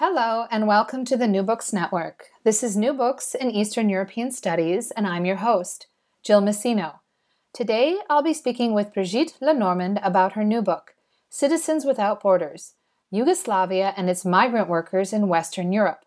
[0.00, 2.26] Hello, and welcome to the New Books Network.
[2.44, 5.88] This is New Books in Eastern European Studies, and I'm your host,
[6.22, 7.00] Jill Massino.
[7.52, 10.94] Today, I'll be speaking with Brigitte Le Normand about her new book,
[11.28, 12.74] Citizens Without Borders
[13.10, 16.04] Yugoslavia and its Migrant Workers in Western Europe,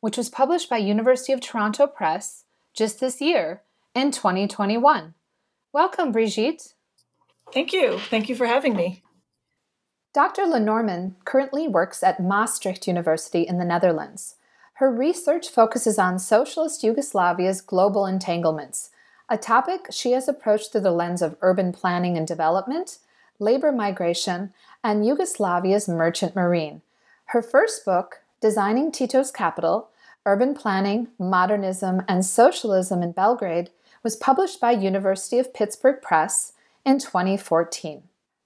[0.00, 3.62] which was published by University of Toronto Press just this year
[3.94, 5.14] in 2021.
[5.72, 6.74] Welcome, Brigitte.
[7.50, 7.98] Thank you.
[8.10, 9.01] Thank you for having me.
[10.14, 10.44] Dr.
[10.44, 14.34] Le Normand currently works at Maastricht University in the Netherlands.
[14.74, 18.90] Her research focuses on socialist Yugoslavia's global entanglements,
[19.30, 22.98] a topic she has approached through the lens of urban planning and development,
[23.38, 24.52] labor migration,
[24.84, 26.82] and Yugoslavia's merchant marine.
[27.26, 29.88] Her first book, Designing Tito's Capital
[30.26, 33.70] Urban Planning, Modernism, and Socialism in Belgrade,
[34.02, 36.52] was published by University of Pittsburgh Press
[36.84, 38.02] in 2014.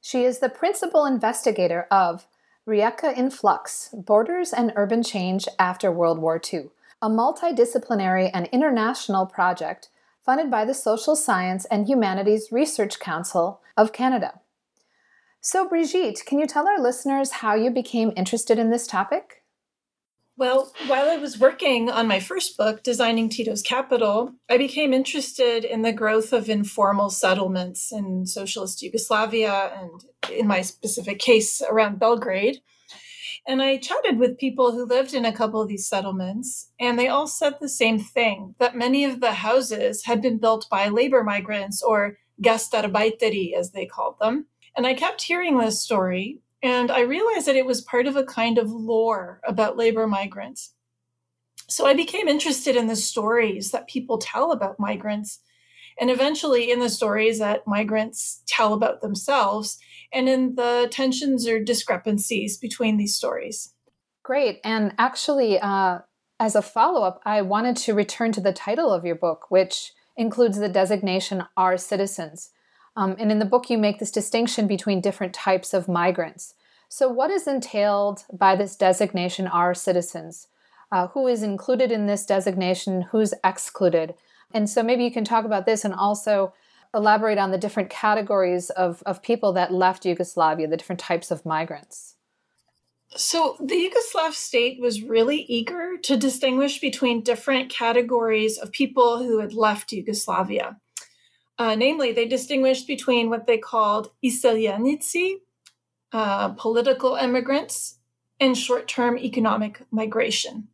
[0.09, 2.29] She is the principal investigator of
[2.65, 6.67] Rijeka in Flux Borders and Urban Change After World War II,
[7.03, 9.89] a multidisciplinary and international project
[10.25, 14.39] funded by the Social Science and Humanities Research Council of Canada.
[15.41, 19.43] So, Brigitte, can you tell our listeners how you became interested in this topic?
[20.39, 25.65] Well, while I was working on my first book, Designing Tito's Capital, I became interested
[25.65, 31.99] in the growth of informal settlements in socialist Yugoslavia and, in my specific case, around
[31.99, 32.59] Belgrade.
[33.49, 37.09] And I chatted with people who lived in a couple of these settlements, and they
[37.09, 41.25] all said the same thing that many of the houses had been built by labor
[41.25, 44.49] migrants or gastarbeiteri, as they called them.
[44.77, 48.25] And I kept hearing this story and I realized that it was part of a
[48.25, 50.75] kind of lore about labor migrants.
[51.69, 55.39] So I became interested in the stories that people tell about migrants,
[56.01, 59.79] and eventually in the stories that migrants tell about themselves,
[60.13, 63.73] and in the tensions or discrepancies between these stories.
[64.25, 64.59] Great.
[64.65, 66.01] And actually, uh,
[66.41, 69.93] as a follow up, I wanted to return to the title of your book, which
[70.17, 72.51] includes the designation Our Citizens.
[72.97, 76.55] Um, and in the book, you make this distinction between different types of migrants.
[76.89, 80.49] So, what is entailed by this designation, are citizens?
[80.91, 83.03] Uh, who is included in this designation?
[83.03, 84.15] Who's excluded?
[84.55, 86.55] And so, maybe you can talk about this and also
[86.95, 91.45] elaborate on the different categories of, of people that left Yugoslavia, the different types of
[91.45, 92.15] migrants.
[93.11, 99.41] So, the Yugoslav state was really eager to distinguish between different categories of people who
[99.41, 100.79] had left Yugoslavia.
[101.59, 105.37] Uh, namely, they distinguished between what they called iseljenici,
[106.13, 107.99] uh, political immigrants,
[108.39, 110.69] and short term economic migration.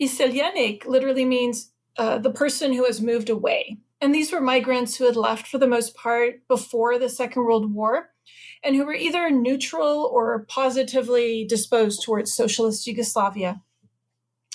[0.00, 3.78] Iseljenik literally means uh, the person who has moved away.
[4.00, 7.72] And these were migrants who had left for the most part before the Second World
[7.72, 8.10] War
[8.64, 13.62] and who were either neutral or positively disposed towards socialist Yugoslavia.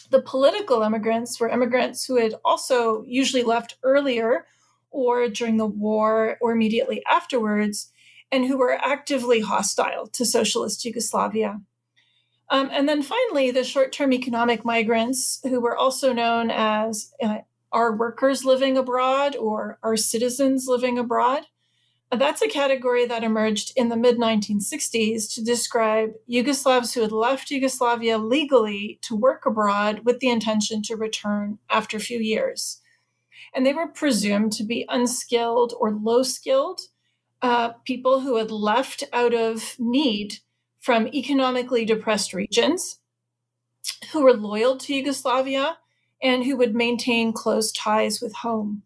[0.10, 4.46] The political immigrants were immigrants who had also usually left earlier
[4.92, 7.92] or during the war or immediately afterwards
[8.31, 11.62] and who were actively hostile to socialist Yugoslavia.
[12.50, 17.39] Um, and then finally, the short term economic migrants, who were also known as uh,
[17.72, 21.44] our workers living abroad or our citizens living abroad.
[22.10, 27.51] That's a category that emerged in the mid 1960s to describe Yugoslavs who had left
[27.51, 32.81] Yugoslavia legally to work abroad with the intention to return after a few years.
[33.57, 36.80] And they were presumed to be unskilled or low skilled
[37.42, 40.36] uh, people who had left out of need
[40.80, 43.00] from economically depressed regions,
[44.12, 45.80] who were loyal to Yugoslavia,
[46.21, 48.83] and who would maintain close ties with home.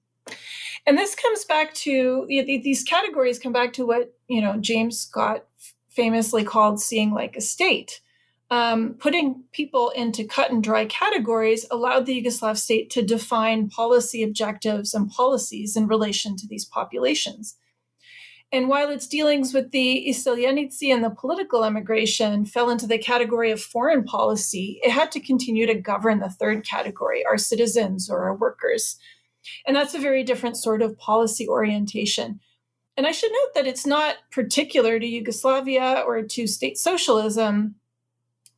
[0.87, 5.47] And this comes back to these categories come back to what you know James Scott
[5.89, 7.99] famously called seeing like a state.
[8.51, 14.23] Um, putting people into cut and dry categories allowed the Yugoslav state to define policy
[14.23, 17.55] objectives and policies in relation to these populations.
[18.51, 23.51] And while its dealings with the Iseljenici and the political emigration fell into the category
[23.51, 28.23] of foreign policy, it had to continue to govern the third category, our citizens or
[28.25, 28.97] our workers.
[29.65, 32.41] And that's a very different sort of policy orientation.
[32.97, 37.75] And I should note that it's not particular to Yugoslavia or to state socialism.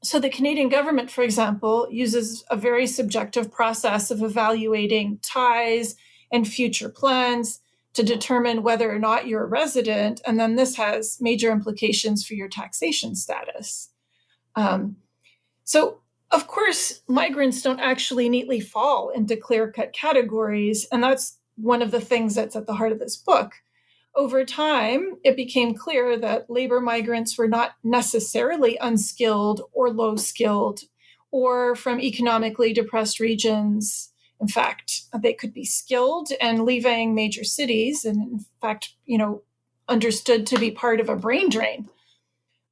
[0.04, 5.96] So, the Canadian government, for example, uses a very subjective process of evaluating ties
[6.32, 7.62] and future plans
[7.94, 10.20] to determine whether or not you're a resident.
[10.26, 13.92] And then this has major implications for your taxation status.
[14.56, 14.98] Um,
[15.64, 16.00] so,
[16.32, 20.86] of course, migrants don't actually neatly fall into clear cut categories.
[20.92, 23.54] And that's one of the things that's at the heart of this book.
[24.16, 30.82] Over time, it became clear that labor migrants were not necessarily unskilled or low skilled
[31.32, 34.12] or from economically depressed regions.
[34.40, 39.42] In fact, they could be skilled and leaving major cities, and in fact, you know,
[39.90, 41.90] understood to be part of a brain drain.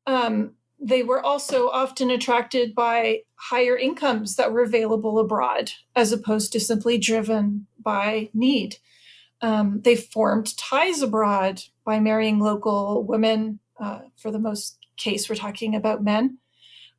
[0.06, 6.52] Um, they were also often attracted by higher incomes that were available abroad, as opposed
[6.54, 8.78] to simply driven by need.
[9.42, 13.60] Um, they formed ties abroad by marrying local women.
[13.80, 16.38] Uh, for the most case, we're talking about men,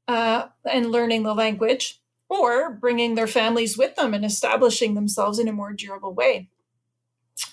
[0.08, 5.48] uh, and learning the language, or bringing their families with them and establishing themselves in
[5.48, 6.48] a more durable way.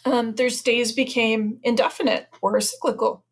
[0.05, 3.23] Um, their stays became indefinite or cyclical.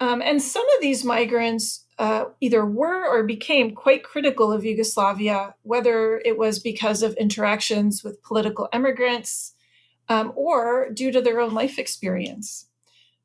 [0.00, 5.54] Um, and some of these migrants uh, either were or became quite critical of Yugoslavia,
[5.62, 9.54] whether it was because of interactions with political immigrants
[10.10, 12.66] um, or due to their own life experience.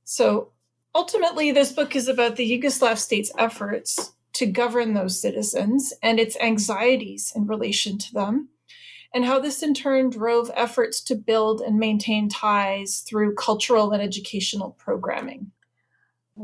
[0.05, 0.51] So
[0.93, 6.37] ultimately, this book is about the Yugoslav state's efforts to govern those citizens and its
[6.39, 8.49] anxieties in relation to them,
[9.13, 14.01] and how this in turn drove efforts to build and maintain ties through cultural and
[14.01, 15.51] educational programming.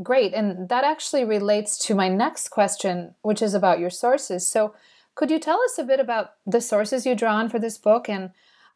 [0.01, 0.33] Great.
[0.33, 4.47] And that actually relates to my next question, which is about your sources.
[4.47, 4.73] So,
[5.13, 8.07] could you tell us a bit about the sources you draw on for this book
[8.07, 8.31] and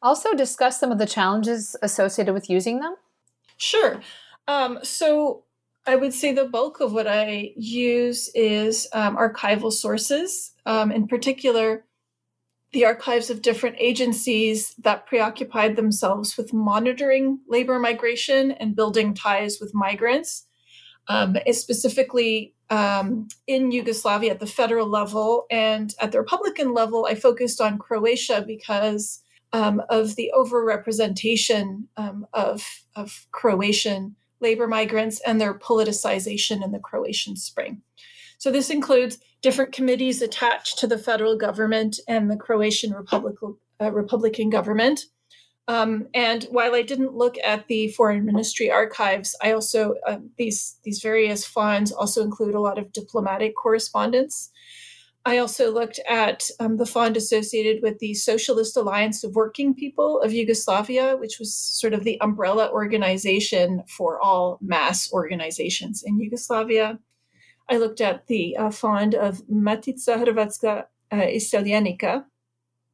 [0.05, 2.95] also discuss some of the challenges associated with using them?
[3.57, 4.01] Sure.
[4.47, 5.43] Um, so,
[5.87, 11.07] I would say the bulk of what I use is um, archival sources, um, in
[11.07, 11.85] particular,
[12.71, 19.59] the archives of different agencies that preoccupied themselves with monitoring labor migration and building ties
[19.61, 20.45] with migrants
[21.07, 27.15] um, specifically um, in Yugoslavia at the federal level and at the Republican level, I
[27.15, 29.21] focused on Croatia because
[29.55, 32.61] um, of the overrepresentation um, of,
[32.97, 37.81] of Croatian labor migrants and their politicization in the Croatian Spring.
[38.37, 43.35] So this includes different committees attached to the federal government and the Croatian Republic,
[43.79, 45.05] uh, Republican government.
[45.69, 50.77] Um, and while I didn't look at the foreign ministry archives, I also uh, these
[50.83, 54.51] these various funds also include a lot of diplomatic correspondence.
[55.27, 60.21] I also looked at um, the fund associated with the Socialist Alliance of Working People
[60.21, 66.99] of Yugoslavia, which was sort of the umbrella organization for all mass organizations in Yugoslavia.
[67.67, 72.25] I looked at the uh, fund of Matica Hrvatska uh, Iseljenika,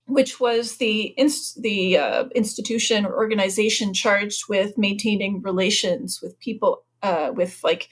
[0.06, 6.86] which was the inst- the uh, institution or organization charged with maintaining relations with people
[7.04, 7.90] uh, with like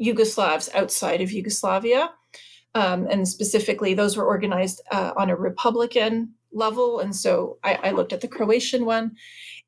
[0.00, 2.10] Yugoslavs outside of Yugoslavia,
[2.74, 7.00] um, and specifically those were organized uh, on a Republican level.
[7.00, 9.16] And so I, I looked at the Croatian one,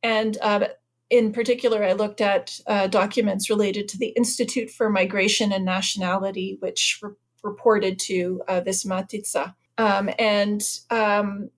[0.03, 0.69] and uh,
[1.11, 6.57] in particular, I looked at uh, documents related to the Institute for Migration and Nationality,
[6.61, 7.11] which re-
[7.43, 9.55] reported to uh, this Matica.
[9.77, 11.51] Um, and um,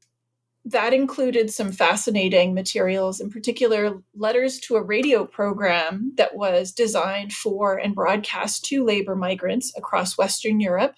[0.65, 7.33] that included some fascinating materials, in particular, letters to a radio program that was designed
[7.33, 10.95] for and broadcast to labor migrants across Western Europe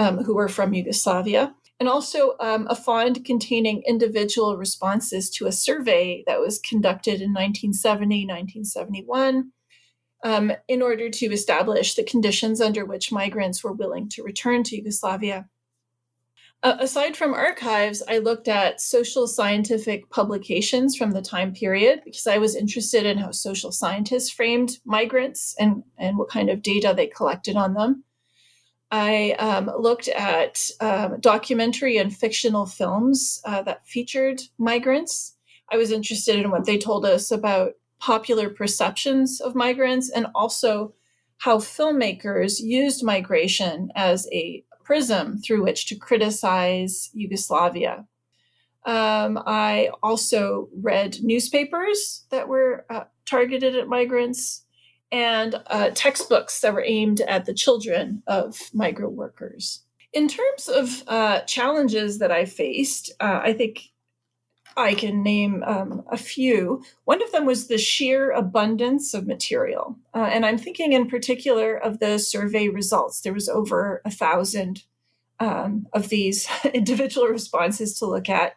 [0.00, 5.52] um, who were from Yugoslavia, and also um, a fund containing individual responses to a
[5.52, 9.52] survey that was conducted in 1970, 1971.
[10.22, 14.76] um, in order to establish the conditions under which migrants were willing to return to
[14.76, 15.48] Yugoslavia.
[16.62, 22.26] Uh, aside from archives, I looked at social scientific publications from the time period because
[22.26, 26.92] I was interested in how social scientists framed migrants and, and what kind of data
[26.94, 28.04] they collected on them.
[28.90, 35.36] I um, looked at um, documentary and fictional films uh, that featured migrants.
[35.70, 40.94] I was interested in what they told us about popular perceptions of migrants and also
[41.38, 48.06] how filmmakers used migration as a prism through which to criticize Yugoslavia.
[48.84, 54.64] Um, I also read newspapers that were uh, targeted at migrants
[55.12, 59.82] and uh, textbooks that were aimed at the children of migrant workers.
[60.12, 63.90] In terms of uh, challenges that I faced, uh, I think
[64.76, 66.82] I can name um, a few.
[67.04, 69.96] One of them was the sheer abundance of material.
[70.14, 73.20] Uh, and I'm thinking in particular of the survey results.
[73.20, 74.84] There was over a thousand
[75.38, 78.54] um, of these individual responses to look at.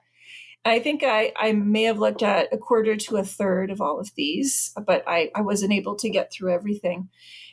[0.65, 3.99] I think I, I may have looked at a quarter to a third of all
[3.99, 7.09] of these, but I, I wasn't able to get through everything.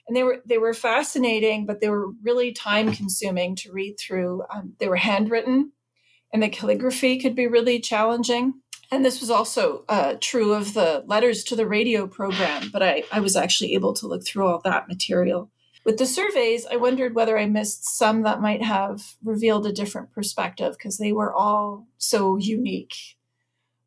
[0.07, 4.43] And they were they were fascinating, but they were really time consuming to read through.
[4.53, 5.73] Um, they were handwritten,
[6.33, 8.55] and the calligraphy could be really challenging.
[8.93, 13.05] And this was also uh, true of the letters to the radio program, but I,
[13.13, 15.51] I was actually able to look through all that material.
[15.85, 20.13] With the surveys, I wondered whether I missed some that might have revealed a different
[20.13, 22.95] perspective because they were all so unique.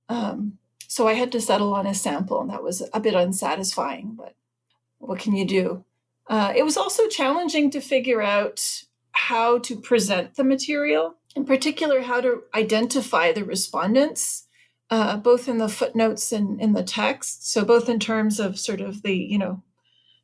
[0.09, 0.57] Um,
[0.87, 4.35] so I had to settle on a sample, and that was a bit unsatisfying, but
[4.97, 5.85] what can you do?
[6.27, 12.01] Uh, it was also challenging to figure out how to present the material, in particular,
[12.01, 14.47] how to identify the respondents.
[14.89, 17.51] Uh, both in the footnotes and in the text.
[17.51, 19.63] So both in terms of sort of the, you know,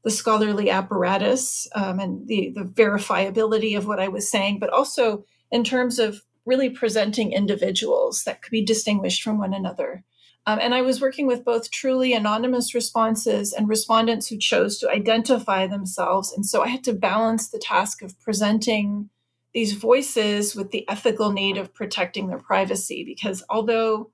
[0.03, 5.25] the scholarly apparatus um, and the, the verifiability of what I was saying, but also
[5.51, 10.03] in terms of really presenting individuals that could be distinguished from one another.
[10.45, 14.89] Um, and I was working with both truly anonymous responses and respondents who chose to
[14.89, 16.33] identify themselves.
[16.33, 19.09] And so I had to balance the task of presenting
[19.53, 24.11] these voices with the ethical need of protecting their privacy, because although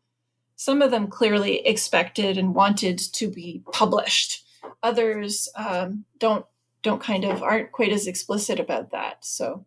[0.56, 4.45] some of them clearly expected and wanted to be published.
[4.84, 6.46] Others um, don't
[6.82, 9.26] don't kind of aren't quite as explicit about that.
[9.26, 9.66] So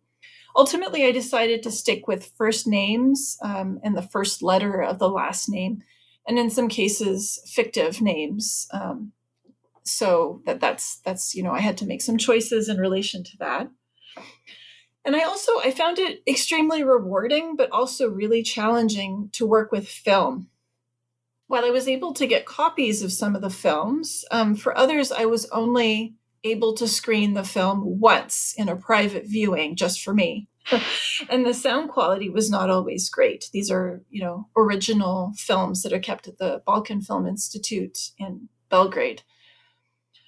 [0.55, 5.09] ultimately, I decided to stick with first names um, and the first letter of the
[5.09, 5.83] last name,
[6.27, 8.67] and in some cases, fictive names.
[8.71, 9.11] Um,
[9.83, 13.37] so that that's that's you know I had to make some choices in relation to
[13.39, 13.69] that.
[15.05, 19.87] And I also I found it extremely rewarding, but also really challenging to work with
[19.87, 20.47] film
[21.49, 25.11] while I was able to get copies of some of the films, um, for others,
[25.11, 26.13] I was only
[26.43, 30.47] able to screen the film once in a private viewing just for me.
[31.29, 33.49] and the sound quality was not always great.
[33.51, 38.49] These are, you know, original films that are kept at the Balkan Film Institute in
[38.69, 39.23] Belgrade.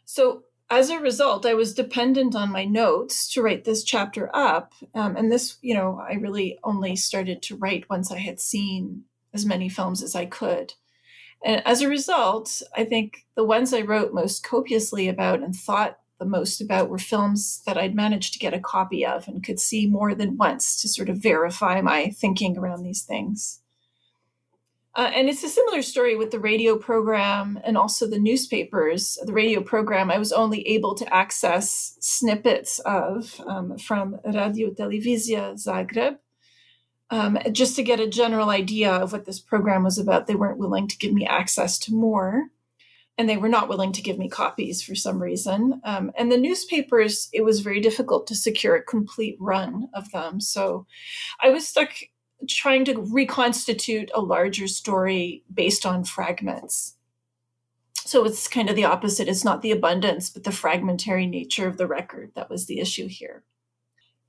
[0.05, 4.73] So as a result, I was dependent on my notes to write this chapter up.
[4.95, 9.03] Um, and this, you know, I really only started to write once I had seen
[9.35, 10.73] as many films as I could.
[11.43, 15.97] And as a result, I think the ones I wrote most copiously about and thought
[16.19, 19.59] the most about were films that I'd managed to get a copy of and could
[19.59, 23.61] see more than once to sort of verify my thinking around these things.
[24.93, 29.17] Uh, and it's a similar story with the radio program and also the newspapers.
[29.25, 35.53] The radio program, I was only able to access snippets of um, from Radio Televizija
[35.53, 36.17] Zagreb,
[37.11, 40.25] um, just to get a general idea of what this program was about.
[40.25, 42.47] They weren't willing to give me access to more,
[43.17, 45.81] and they were not willing to give me copies for some reason.
[45.83, 50.39] Um, and the newspapers, it was very difficult to secure a complete run of them.
[50.39, 50.87] So
[51.41, 51.91] I was stuck
[52.49, 56.95] trying to reconstitute a larger story based on fragments.
[57.93, 59.27] So it's kind of the opposite.
[59.27, 63.07] It's not the abundance, but the fragmentary nature of the record that was the issue
[63.07, 63.43] here.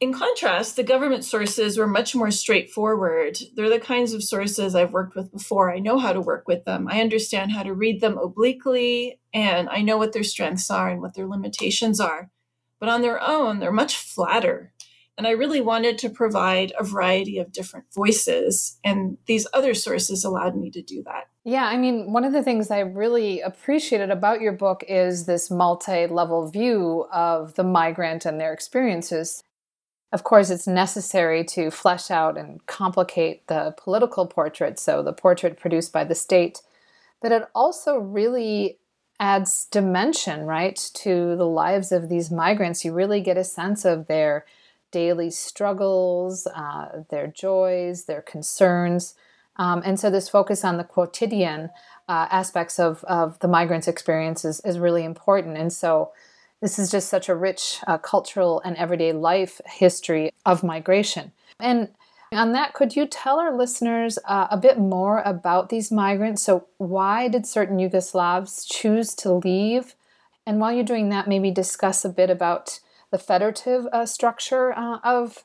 [0.02, 3.38] In contrast, the government sources were much more straightforward.
[3.54, 5.72] They're the kinds of sources I've worked with before.
[5.72, 6.88] I know how to work with them.
[6.90, 11.00] I understand how to read them obliquely, and I know what their strengths are and
[11.00, 12.30] what their limitations are.
[12.80, 14.72] But on their own, they're much flatter.
[15.16, 20.24] And I really wanted to provide a variety of different voices, and these other sources
[20.24, 21.28] allowed me to do that.
[21.44, 25.48] Yeah, I mean, one of the things I really appreciated about your book is this
[25.48, 29.44] multi level view of the migrant and their experiences.
[30.12, 35.58] Of course, it's necessary to flesh out and complicate the political portrait, so the portrait
[35.58, 36.60] produced by the state,
[37.22, 38.78] but it also really
[39.18, 42.84] adds dimension, right, to the lives of these migrants.
[42.84, 44.44] You really get a sense of their
[44.90, 49.14] daily struggles, uh, their joys, their concerns.
[49.56, 51.70] Um, and so, this focus on the quotidian
[52.08, 55.56] uh, aspects of, of the migrants' experiences is really important.
[55.56, 56.12] And so,
[56.62, 61.32] this is just such a rich uh, cultural and everyday life history of migration.
[61.60, 61.88] And
[62.32, 66.40] on that, could you tell our listeners uh, a bit more about these migrants?
[66.40, 69.94] So, why did certain Yugoslavs choose to leave?
[70.46, 74.98] And while you're doing that, maybe discuss a bit about the federative uh, structure uh,
[75.04, 75.44] of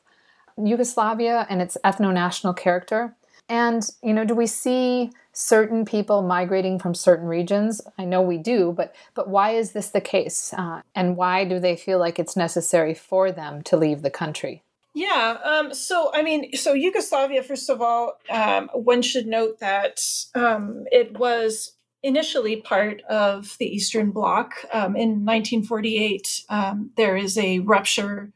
[0.56, 3.14] Yugoslavia and its ethno national character.
[3.48, 7.80] And, you know, do we see certain people migrating from certain regions?
[7.96, 10.52] I know we do, but, but why is this the case?
[10.52, 14.62] Uh, and why do they feel like it's necessary for them to leave the country?
[14.94, 15.38] Yeah.
[15.44, 20.00] Um, so, I mean, so Yugoslavia, first of all, um, one should note that
[20.34, 24.54] um, it was initially part of the Eastern Bloc.
[24.72, 28.32] Um, in 1948, um, there is a rupture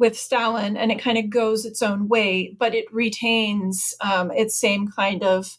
[0.00, 4.56] with Stalin and it kind of goes its own way, but it retains um, its
[4.56, 5.58] same kind of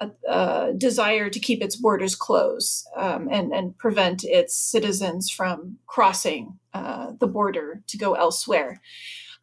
[0.00, 5.76] uh, uh, desire to keep its borders closed um, and, and prevent its citizens from
[5.88, 8.80] crossing uh, the border to go elsewhere.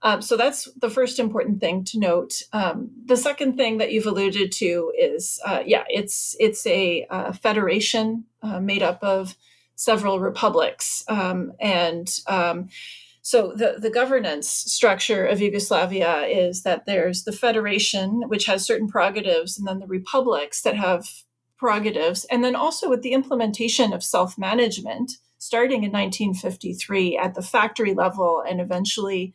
[0.01, 2.41] Um, so that's the first important thing to note.
[2.53, 7.33] Um, the second thing that you've alluded to is, uh, yeah, it's it's a uh,
[7.33, 9.35] federation uh, made up of
[9.75, 12.69] several republics, um, and um,
[13.27, 18.87] so the, the governance structure of Yugoslavia is that there's the federation, which has certain
[18.87, 21.09] prerogatives, and then the republics that have
[21.57, 22.23] prerogatives.
[22.31, 27.93] And then also with the implementation of self management, starting in 1953 at the factory
[27.93, 29.33] level and eventually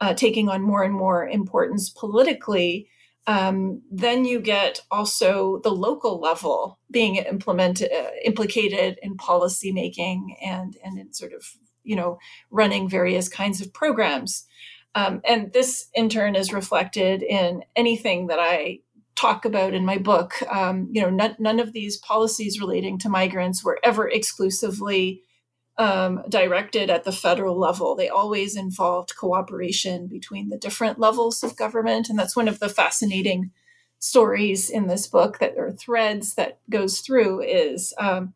[0.00, 2.88] uh, taking on more and more importance politically.
[3.26, 10.38] Um, then you get also the local level being implemented, uh, implicated in policy making
[10.42, 11.44] and and in sort of
[11.84, 12.18] you know,
[12.50, 14.46] running various kinds of programs.
[14.94, 18.80] Um, and this, in turn, is reflected in anything that I
[19.16, 20.34] talk about in my book.
[20.52, 25.22] Um, you know, none, none, of these policies relating to migrants were ever exclusively
[25.78, 27.94] um, directed at the federal level.
[27.94, 32.68] They always involved cooperation between the different levels of government, and that's one of the
[32.68, 33.50] fascinating
[33.98, 38.34] stories in this book that are threads that goes through is um,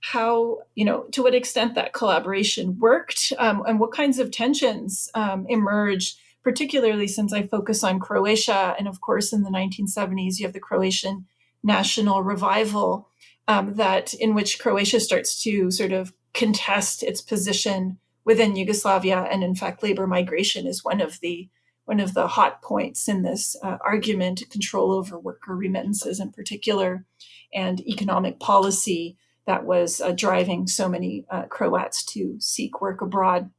[0.00, 5.10] how you know to what extent that collaboration worked um, and what kinds of tensions
[5.14, 8.74] um, emerged particularly since i focus on croatia.
[8.78, 11.26] And of course in the 1970s you have the croatian
[11.62, 13.08] national revival
[13.46, 19.26] um, that in which croatia starts to sort of contest its position within yugoslavia.
[19.30, 21.48] And in fact labor migration is one of the
[21.84, 27.04] one of the hot points in this uh, argument control over worker remittances in particular
[27.52, 33.50] and economic policy that was uh, driving so many uh, Croats to seek work abroad.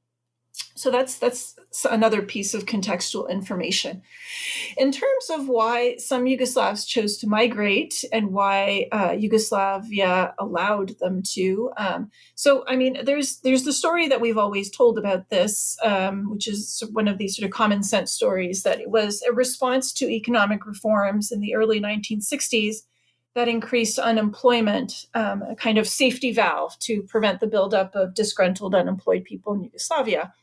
[0.75, 1.55] So that's that's
[1.89, 4.01] another piece of contextual information.
[4.77, 11.23] In terms of why some Yugoslavs chose to migrate and why uh, Yugoslavia allowed them
[11.33, 15.77] to, um, so I mean, there's there's the story that we've always told about this,
[15.83, 19.33] um, which is one of these sort of common sense stories that it was a
[19.33, 22.77] response to economic reforms in the early 1960s
[23.35, 28.75] that increased unemployment, um, a kind of safety valve to prevent the buildup of disgruntled
[28.75, 30.33] unemployed people in Yugoslavia.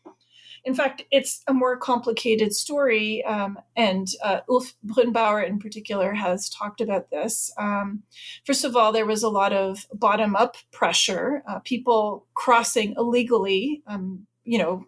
[0.64, 6.50] In fact, it's a more complicated story, um, and uh, Ulf Brunnbauer in particular has
[6.50, 7.52] talked about this.
[7.56, 8.02] Um,
[8.44, 13.82] first of all, there was a lot of bottom up pressure, uh, people crossing illegally,
[13.86, 14.84] um, you know,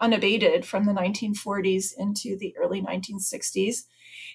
[0.00, 3.84] unabated from the 1940s into the early 1960s.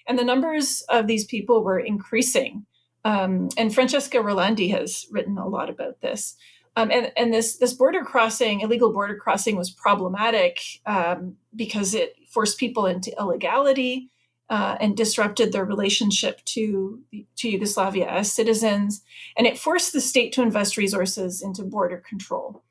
[0.06, 2.66] And the numbers of these people were increasing.
[3.08, 6.36] Um, and Francesca Rolandi has written a lot about this.
[6.76, 12.16] Um, and, and this this border crossing, illegal border crossing, was problematic um, because it
[12.28, 14.10] forced people into illegality
[14.50, 17.00] uh, and disrupted their relationship to
[17.36, 19.02] to Yugoslavia as citizens,
[19.38, 22.62] and it forced the state to invest resources into border control.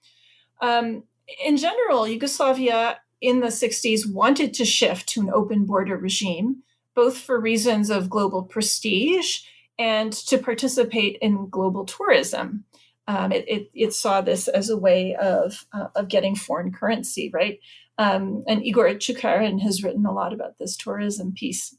[0.62, 1.04] Um,
[1.44, 6.62] in general, Yugoslavia in the 60s wanted to shift to an open border regime,
[6.94, 9.40] both for reasons of global prestige
[9.80, 12.66] and to participate in global tourism.
[13.08, 17.30] Um, it, it, it, saw this as a way of, uh, of getting foreign currency,
[17.34, 17.60] right?
[17.98, 21.74] Um, and Igor Tchoukarine has written a lot about this tourism piece.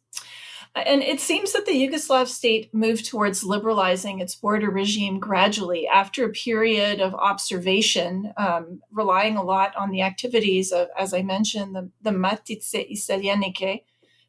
[0.75, 6.25] And it seems that the Yugoslav state moved towards liberalizing its border regime gradually after
[6.25, 11.75] a period of observation, um, relying a lot on the activities of, as I mentioned,
[11.75, 13.83] the, the Matice Iseljenike,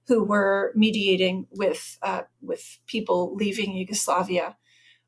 [0.10, 4.58] who were mediating with uh, with people leaving Yugoslavia,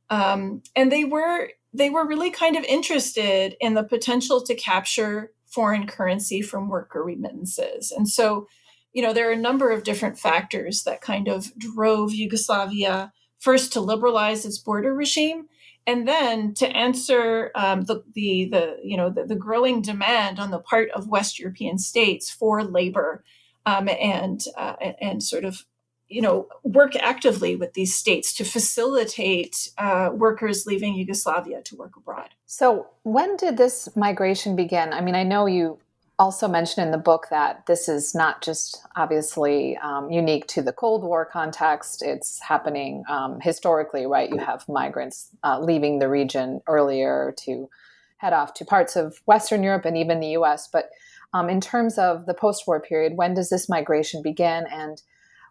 [0.09, 5.31] um, and they were they were really kind of interested in the potential to capture
[5.47, 7.91] foreign currency from worker remittances.
[7.91, 8.47] And so,
[8.93, 13.73] you know, there are a number of different factors that kind of drove Yugoslavia first
[13.73, 15.47] to liberalize its border regime
[15.87, 20.51] and then to answer um, the, the, the, you know, the, the, growing demand on
[20.51, 23.23] the part of West European states for labor
[23.65, 25.65] um, and, uh, and sort of
[26.11, 31.95] you know, work actively with these states to facilitate uh, workers leaving Yugoslavia to work
[31.95, 32.31] abroad.
[32.45, 34.91] So, when did this migration begin?
[34.91, 35.79] I mean, I know you
[36.19, 40.73] also mentioned in the book that this is not just obviously um, unique to the
[40.73, 44.29] Cold War context, it's happening um, historically, right?
[44.29, 47.69] You have migrants uh, leaving the region earlier to
[48.17, 50.67] head off to parts of Western Europe and even the US.
[50.67, 50.91] But
[51.33, 54.65] um, in terms of the post war period, when does this migration begin?
[54.71, 55.01] And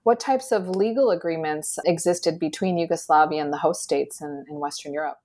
[0.02, 4.92] what types of legal agreements existed between Yugoslavia and the host states in, in Western
[4.92, 5.18] Europe?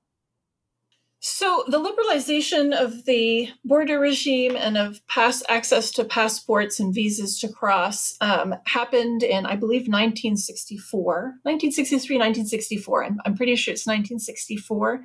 [1.27, 7.39] So, the liberalization of the border regime and of pass access to passports and visas
[7.39, 13.05] to cross um, happened in, I believe, 1964, 1963, 1964.
[13.05, 15.03] I'm, I'm pretty sure it's 1964.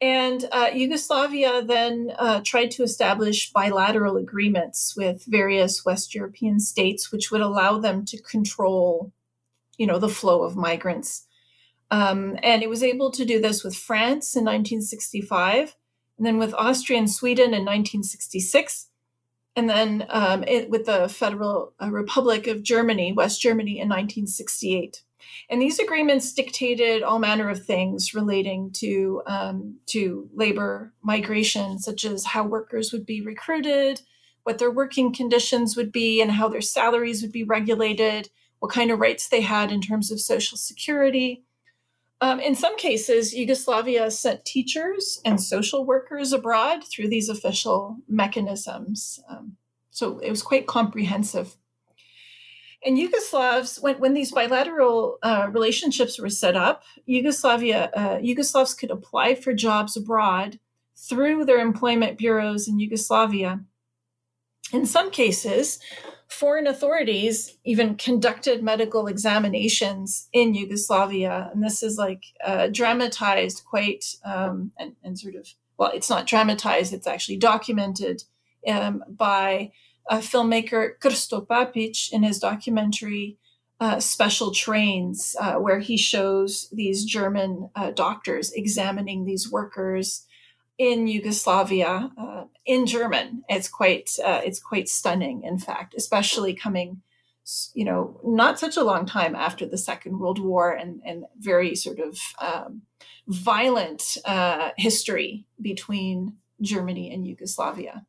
[0.00, 7.10] And uh, Yugoslavia then uh, tried to establish bilateral agreements with various West European states,
[7.10, 9.12] which would allow them to control,
[9.76, 11.26] you know, the flow of migrants.
[11.90, 15.74] Um, and it was able to do this with France in 1965,
[16.16, 18.88] and then with Austria and Sweden in 1966,
[19.56, 25.02] and then um, it, with the Federal uh, Republic of Germany, West Germany, in 1968.
[25.50, 32.04] And these agreements dictated all manner of things relating to um, to labor migration, such
[32.04, 34.00] as how workers would be recruited,
[34.42, 38.90] what their working conditions would be, and how their salaries would be regulated, what kind
[38.90, 41.44] of rights they had in terms of social security.
[42.20, 49.20] Um, in some cases, Yugoslavia sent teachers and social workers abroad through these official mechanisms.
[49.28, 49.56] Um,
[49.90, 51.56] so it was quite comprehensive.
[52.84, 58.90] And Yugoslavs, when, when these bilateral uh, relationships were set up, Yugoslavia, uh, Yugoslavs could
[58.90, 60.60] apply for jobs abroad
[60.96, 63.60] through their employment bureaus in Yugoslavia.
[64.72, 65.80] In some cases,
[66.28, 71.50] foreign authorities even conducted medical examinations in Yugoslavia.
[71.52, 76.26] And this is like uh, dramatized quite um, and, and sort of, well, it's not
[76.26, 78.24] dramatized, it's actually documented
[78.68, 79.72] um, by
[80.08, 83.38] uh, filmmaker Krsto Papic in his documentary
[83.80, 90.26] uh, Special Trains, uh, where he shows these German uh, doctors examining these workers
[90.78, 93.44] in Yugoslavia uh, in German.
[93.48, 97.02] It's quite uh, it's quite stunning, in fact, especially coming,
[97.74, 101.76] you know, not such a long time after the Second World War and and very
[101.76, 102.82] sort of um,
[103.28, 104.16] violent
[104.76, 108.06] history between Germany and Yugoslavia.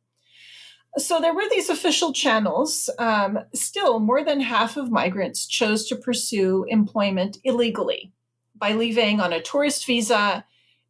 [0.98, 2.90] So there were these official channels.
[2.98, 8.12] Um, still, more than half of migrants chose to pursue employment illegally
[8.56, 10.44] by leaving on a tourist visa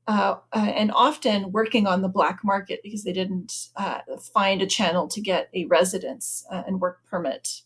[0.08, 4.00] uh, uh, and often working on the black market because they didn't uh,
[4.34, 7.62] find a channel to get a residence uh, and work permit.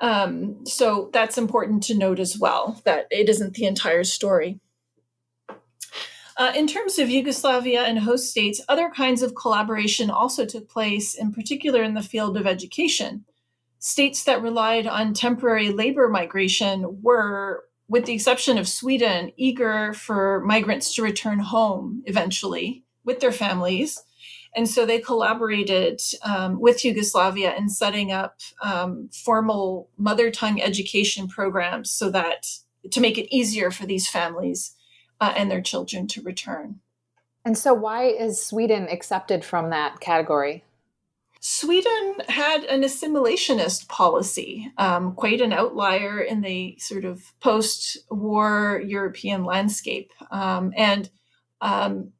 [0.00, 4.60] Um, so that's important to note as well that it isn't the entire story.
[6.36, 11.14] Uh, in terms of Yugoslavia and host states, other kinds of collaboration also took place,
[11.14, 13.24] in particular in the field of education.
[13.78, 20.42] States that relied on temporary labor migration were, with the exception of Sweden, eager for
[20.44, 24.02] migrants to return home eventually with their families.
[24.54, 31.28] And so they collaborated um, with Yugoslavia in setting up um, formal mother tongue education
[31.28, 32.46] programs so that
[32.90, 34.75] to make it easier for these families
[35.20, 36.80] uh, and their children to return.
[37.44, 40.64] And so, why is Sweden accepted from that category?
[41.40, 48.82] Sweden had an assimilationist policy, um, quite an outlier in the sort of post war
[48.84, 50.10] European landscape.
[50.32, 51.08] Um, and
[51.60, 52.12] um,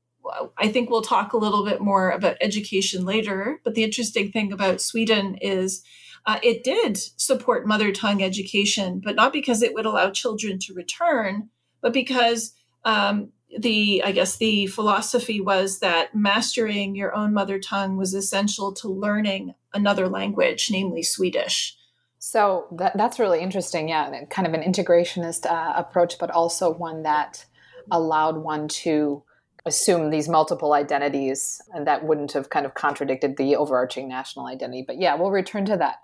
[0.57, 3.61] I think we'll talk a little bit more about education later.
[3.65, 5.83] But the interesting thing about Sweden is
[6.27, 10.75] uh, it did support mother tongue education, but not because it would allow children to
[10.75, 11.49] return,
[11.81, 12.53] but because
[12.87, 18.73] um, the I guess the philosophy was that mastering your own mother tongue was essential
[18.75, 21.77] to learning another language, namely Swedish.
[22.19, 23.89] So that, that's really interesting.
[23.89, 27.45] Yeah, kind of an integrationist uh, approach, but also one that
[27.91, 29.23] allowed one to
[29.65, 34.85] assume these multiple identities, and that wouldn't have kind of contradicted the overarching national identity.
[34.87, 35.97] But yeah, we'll return to that.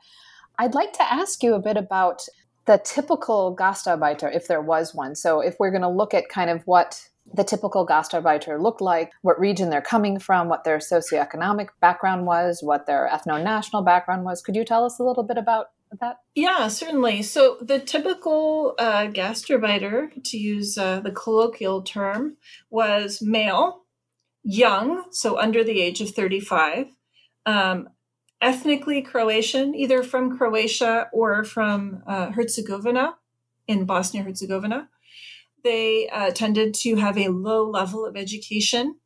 [0.58, 2.22] I'd like to ask you a bit about
[2.64, 5.14] the typical Gastarbeiter, if there was one.
[5.14, 9.12] So if we're going to look at kind of what the typical Gastarbeiter looked like,
[9.22, 14.24] what region they're coming from, what their socioeconomic background was, what their ethno national background
[14.24, 14.42] was.
[14.42, 15.70] Could you tell us a little bit about
[16.00, 16.18] that?
[16.34, 17.22] Yeah, certainly.
[17.22, 22.36] So the typical uh, Gastarbeiter, to use uh, the colloquial term,
[22.70, 23.82] was male,
[24.42, 26.86] young, so under the age of 35,
[27.46, 27.88] um,
[28.42, 33.14] ethnically Croatian, either from Croatia or from uh, Herzegovina
[33.68, 34.88] in Bosnia Herzegovina.
[35.64, 38.96] They uh, tended to have a low level of education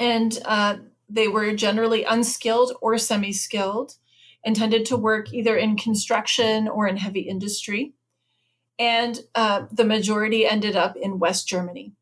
[0.00, 0.76] and uh,
[1.08, 3.96] they were generally unskilled or semi skilled
[4.44, 7.94] and tended to work either in construction or in heavy industry.
[8.78, 11.92] And uh, the majority ended up in West Germany.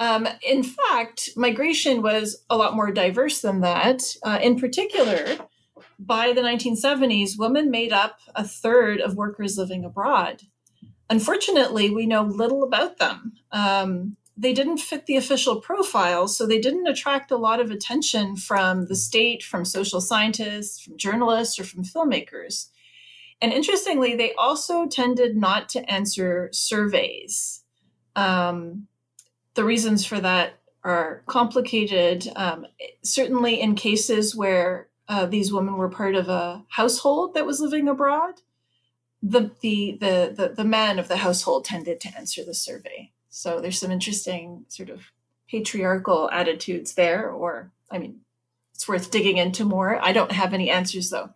[0.00, 4.02] Um, in fact, migration was a lot more diverse than that.
[4.22, 5.36] Uh, in particular,
[5.98, 10.42] by the 1970s, women made up a third of workers living abroad.
[11.10, 13.34] Unfortunately, we know little about them.
[13.52, 18.36] Um, they didn't fit the official profile, so they didn't attract a lot of attention
[18.36, 22.68] from the state, from social scientists, from journalists, or from filmmakers.
[23.42, 27.64] And interestingly, they also tended not to answer surveys.
[28.16, 28.86] Um,
[29.60, 32.26] the reasons for that are complicated.
[32.34, 32.66] Um,
[33.04, 37.86] certainly, in cases where uh, these women were part of a household that was living
[37.86, 38.40] abroad,
[39.22, 43.12] the, the the the the men of the household tended to answer the survey.
[43.28, 45.02] So there's some interesting sort of
[45.46, 48.20] patriarchal attitudes there, or I mean,
[48.74, 50.02] it's worth digging into more.
[50.02, 51.34] I don't have any answers though.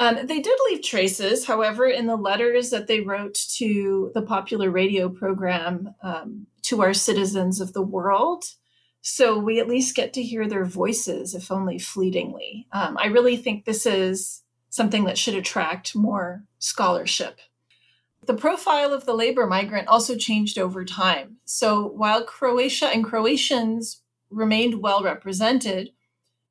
[0.00, 4.70] Um, they did leave traces, however, in the letters that they wrote to the popular
[4.70, 8.44] radio program um, to our citizens of the world.
[9.00, 12.68] So we at least get to hear their voices, if only fleetingly.
[12.72, 17.40] Um, I really think this is something that should attract more scholarship
[18.28, 21.38] the profile of the labor migrant also changed over time.
[21.46, 25.92] So while Croatia and Croatians remained well represented,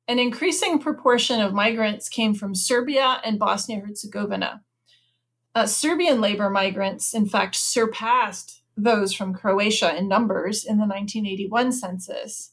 [0.08, 4.62] an increasing proportion of migrants came from Serbia and Bosnia Herzegovina.
[5.54, 11.72] Uh, Serbian labor migrants, in fact, surpassed those from Croatia in numbers in the 1981
[11.72, 12.52] census.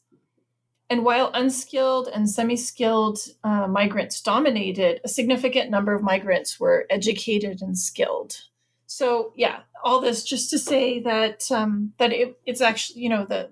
[0.90, 6.86] And while unskilled and semi skilled uh, migrants dominated, a significant number of migrants were
[6.90, 8.36] educated and skilled
[8.96, 13.26] so yeah all this just to say that um, that it, it's actually you know
[13.26, 13.50] the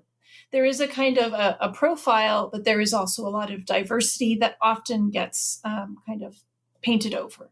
[0.54, 3.66] there is a kind of a, a, profile but there is also a lot of
[3.66, 6.36] diversity that often gets um, kind of
[6.80, 7.50] painted over.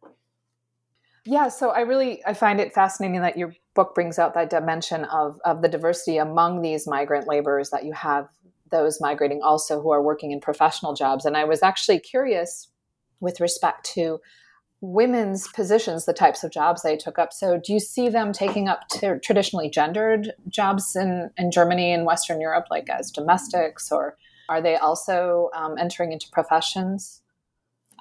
[1.25, 5.05] Yeah so i really i find it fascinating that your book brings out that dimension
[5.07, 8.29] of of the diversity among these migrant laborers that you have
[8.71, 11.25] those migrating also who are working in professional jobs.
[11.25, 12.69] And i was actually curious
[13.21, 14.21] with respect to
[14.83, 17.33] women's positions, the types of jobs they took up.
[17.33, 22.05] So, do you see them taking up t- traditionally gendered jobs in, in Germany and
[22.05, 24.19] Western Europe, like as domestics, or
[24.49, 27.23] are they also um, entering into professions?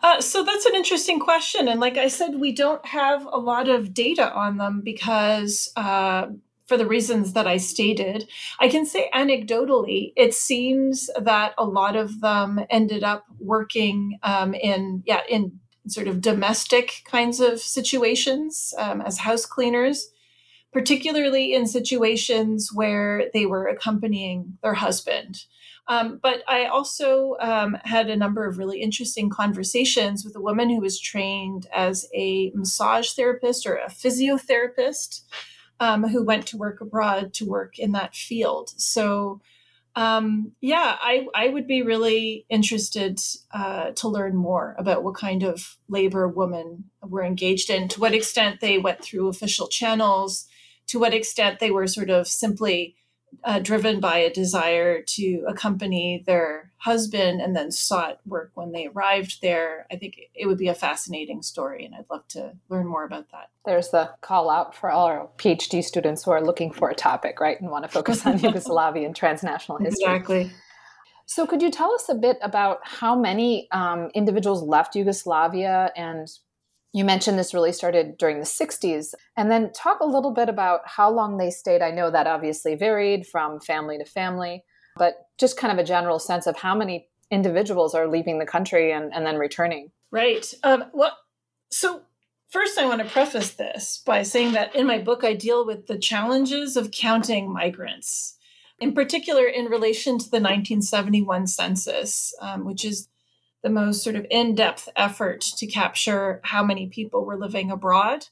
[0.04, 3.70] Uh, so that's an interesting question, and like I said, we don't have a lot
[3.70, 5.72] of data on them because.
[5.78, 6.28] Uh,
[6.68, 8.30] for the reasons that I stated,
[8.62, 14.54] I can say anecdotally, it seems that a lot of them ended up working um,
[14.54, 15.60] in yeah in
[15.92, 20.12] sort of domestic kinds of situations um, as house cleaners,
[20.72, 25.46] particularly in situations where they were accompanying their husband.
[25.88, 30.70] Um, but I also um, had a number of really interesting conversations with a woman
[30.70, 35.22] who was trained as a massage therapist or a physiotherapist
[35.80, 38.70] um, who went to work abroad to work in that field.
[38.78, 39.42] So
[39.96, 43.20] um, yeah, I, I would be really interested
[43.54, 48.14] uh, to learn more about what kind of labor women were engaged in, to what
[48.14, 50.48] extent they went through official channels,
[50.88, 52.96] to what extent they were sort of simply
[53.44, 58.88] uh, driven by a desire to accompany their husband and then sought work when they
[58.88, 59.88] arrived there.
[59.92, 63.32] I think it would be a fascinating story, and I'd love to learn more about
[63.32, 63.50] that.
[63.66, 67.40] There's the call out for all our PhD students who are looking for a topic,
[67.40, 70.04] right, and want to focus on Yugoslavia and transnational history.
[70.04, 70.52] Exactly.
[71.26, 76.28] So, could you tell us a bit about how many um, individuals left Yugoslavia and
[76.94, 79.14] you mentioned this really started during the 60s.
[79.38, 81.82] And then talk a little bit about how long they stayed.
[81.82, 84.64] I know that obviously varied from family to family,
[84.98, 88.92] but just kind of a general sense of how many individuals are leaving the country
[88.92, 89.92] and, and then returning.
[90.12, 90.54] Right.
[90.64, 91.18] Um, well,
[91.72, 92.02] so
[92.50, 95.88] first, I want to preface this by saying that in my book, I deal with
[95.88, 98.38] the challenges of counting migrants,
[98.80, 103.08] in particular in relation to the 1971 census, um, which is
[103.64, 108.28] the most sort of in depth effort to capture how many people were living abroad.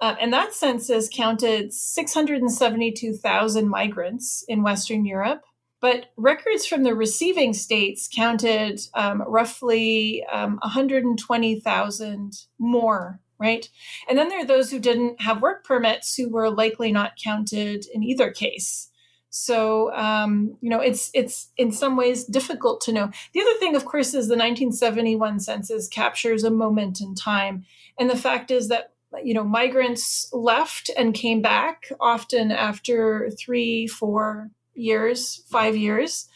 [0.00, 5.42] Uh, and that census counted 672,000 migrants in Western Europe.
[5.80, 13.68] But records from the receiving states counted um, roughly um, 120,000 more, right?
[14.08, 17.84] And then there are those who didn't have work permits who were likely not counted
[17.92, 18.90] in either case.
[19.36, 23.10] So um, you know, it's it's in some ways difficult to know.
[23.32, 27.64] The other thing, of course, is the 1971 census captures a moment in time,
[27.98, 33.86] and the fact is that you know migrants left and came back often after three,
[33.86, 36.28] four years, five years.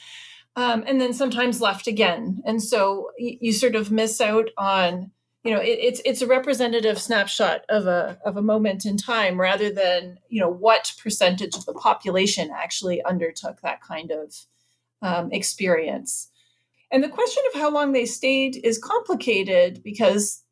[0.57, 2.43] Um, and then sometimes left again.
[2.45, 5.13] And so you, you sort of miss out on
[5.45, 9.41] you know it, it's it's a representative snapshot of a of a moment in time
[9.41, 14.35] rather than you know what percentage of the population actually undertook that kind of
[15.03, 16.29] um, experience.
[16.91, 20.43] And the question of how long they stayed is complicated because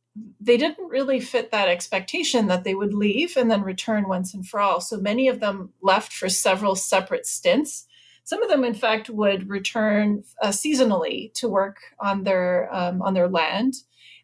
[0.40, 4.46] they didn't really fit that expectation that they would leave and then return once and
[4.46, 4.80] for all.
[4.80, 7.86] So many of them left for several separate stints.
[8.24, 13.14] Some of them in fact would return uh, seasonally to work on their um, on
[13.14, 13.74] their land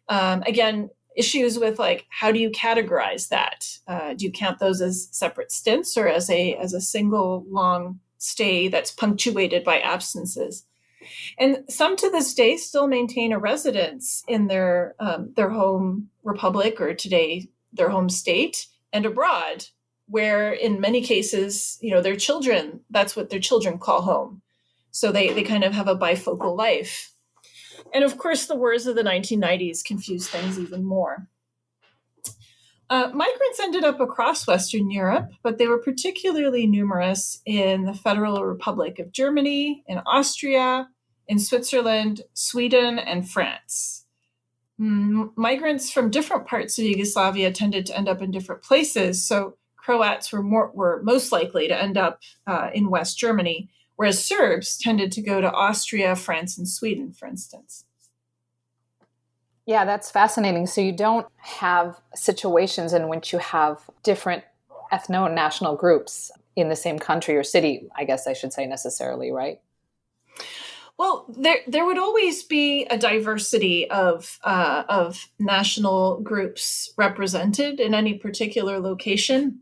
[0.09, 3.67] um, again, issues with like how do you categorize that?
[3.87, 7.99] Uh, do you count those as separate stints or as a as a single long
[8.17, 10.65] stay that's punctuated by absences?
[11.37, 16.81] And some to this day still maintain a residence in their um, their home republic
[16.81, 19.65] or today their home state and abroad,
[20.07, 24.41] where in many cases, you know, their children that's what their children call home.
[24.91, 27.11] So they they kind of have a bifocal life.
[27.95, 31.29] And of course, the wars of the 1990s confused things even more.
[32.89, 38.43] Uh, migrants ended up across Western Europe, but they were particularly numerous in the Federal
[38.43, 40.89] Republic of Germany, in Austria,
[41.29, 44.05] in Switzerland, Sweden, and France.
[44.77, 49.55] Mm, migrants from different parts of Yugoslavia tended to end up in different places, so
[49.77, 54.77] Croats were more were most likely to end up uh, in West Germany, whereas Serbs
[54.77, 57.85] tended to go to Austria, France, and Sweden, for instance.
[59.65, 60.67] Yeah, that's fascinating.
[60.67, 64.43] So you don't have situations in which you have different
[64.93, 69.31] ethno national groups in the same country or city, I guess I should say necessarily,
[69.31, 69.59] right?
[70.97, 77.93] Well, there there would always be a diversity of uh, of national groups represented in
[77.93, 79.61] any particular location,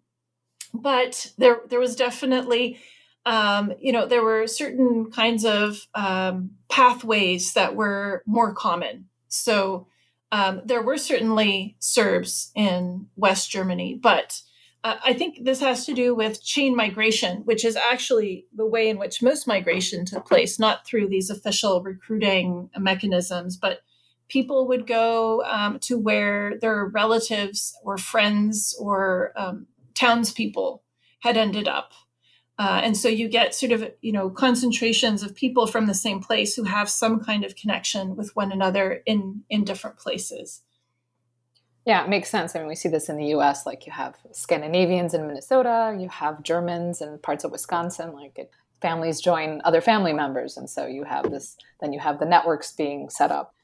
[0.73, 2.77] but there there was definitely
[3.25, 9.05] um, you know, there were certain kinds of um, pathways that were more common.
[9.27, 9.87] So
[10.31, 14.41] um, there were certainly Serbs in West Germany, but
[14.83, 18.89] uh, I think this has to do with chain migration, which is actually the way
[18.89, 23.79] in which most migration took place, not through these official recruiting mechanisms, but
[24.27, 30.83] people would go um, to where their relatives or friends or um, townspeople
[31.19, 31.93] had ended up
[32.59, 36.21] uh, and so you get sort of, you know, concentrations of people from the same
[36.21, 40.61] place who have some kind of connection with one another in in different places.
[41.85, 42.55] Yeah, it makes sense.
[42.55, 43.65] I mean, we see this in the U.S.
[43.65, 48.13] Like you have Scandinavians in Minnesota, you have Germans in parts of Wisconsin.
[48.13, 51.57] Like it, families join other family members, and so you have this.
[51.81, 53.55] Then you have the networks being set up.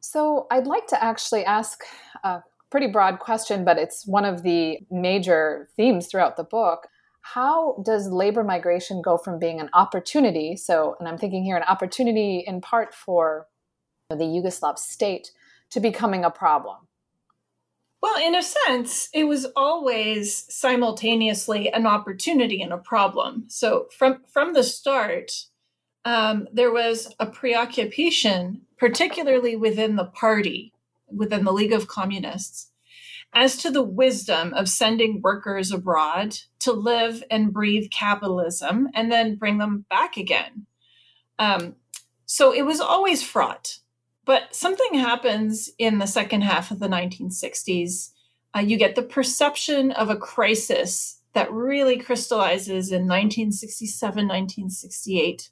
[0.00, 1.82] So I'd like to actually ask
[2.22, 6.88] a pretty broad question, but it's one of the major themes throughout the book
[7.34, 11.62] how does labor migration go from being an opportunity so and i'm thinking here an
[11.64, 13.46] opportunity in part for
[14.10, 15.32] the yugoslav state
[15.70, 16.76] to becoming a problem?
[18.00, 23.46] Well in a sense it was always simultaneously an opportunity and a problem.
[23.48, 25.32] So from from the start
[26.04, 30.72] um, there was a preoccupation particularly within the party
[31.08, 32.70] within the league of communists
[33.34, 39.36] as to the wisdom of sending workers abroad to live and breathe capitalism and then
[39.36, 40.66] bring them back again.
[41.38, 41.76] Um,
[42.24, 43.78] so it was always fraught.
[44.24, 48.10] But something happens in the second half of the 1960s.
[48.54, 55.50] Uh, you get the perception of a crisis that really crystallizes in 1967, 1968.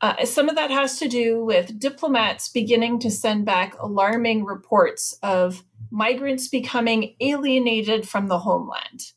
[0.00, 5.18] Uh, some of that has to do with diplomats beginning to send back alarming reports
[5.22, 9.12] of migrants becoming alienated from the homeland.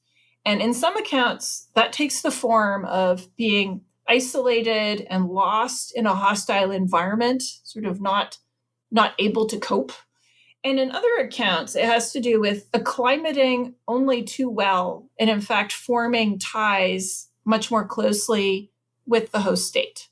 [0.45, 6.15] And in some accounts, that takes the form of being isolated and lost in a
[6.15, 8.37] hostile environment, sort of not,
[8.89, 9.91] not able to cope.
[10.63, 15.41] And in other accounts, it has to do with acclimating only too well and, in
[15.41, 18.71] fact, forming ties much more closely
[19.05, 20.09] with the host state.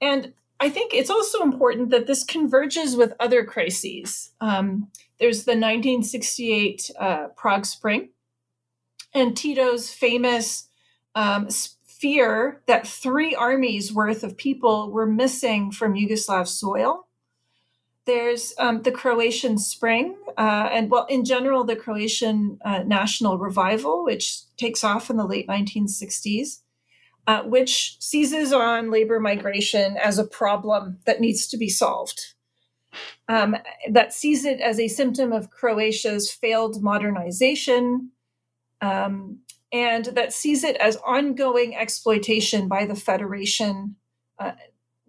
[0.00, 4.32] And I think it's also important that this converges with other crises.
[4.40, 8.10] Um, there's the 1968 uh, Prague Spring,
[9.14, 10.68] and Tito's famous
[11.14, 11.48] um,
[11.84, 17.06] fear that three armies worth of people were missing from Yugoslav soil.
[18.04, 24.04] There's um, the Croatian Spring, uh, and well, in general, the Croatian uh, national revival,
[24.04, 26.60] which takes off in the late 1960s,
[27.28, 32.32] uh, which seizes on labor migration as a problem that needs to be solved.
[33.28, 33.54] Um,
[33.90, 38.12] that sees it as a symptom of Croatia's failed modernization,
[38.80, 43.96] um, and that sees it as ongoing exploitation by the Federation,
[44.38, 44.52] uh,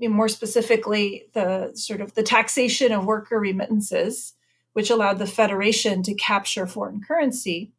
[0.02, 4.34] more specifically, the sort of the taxation of worker remittances,
[4.74, 7.72] which allowed the Federation to capture foreign currency.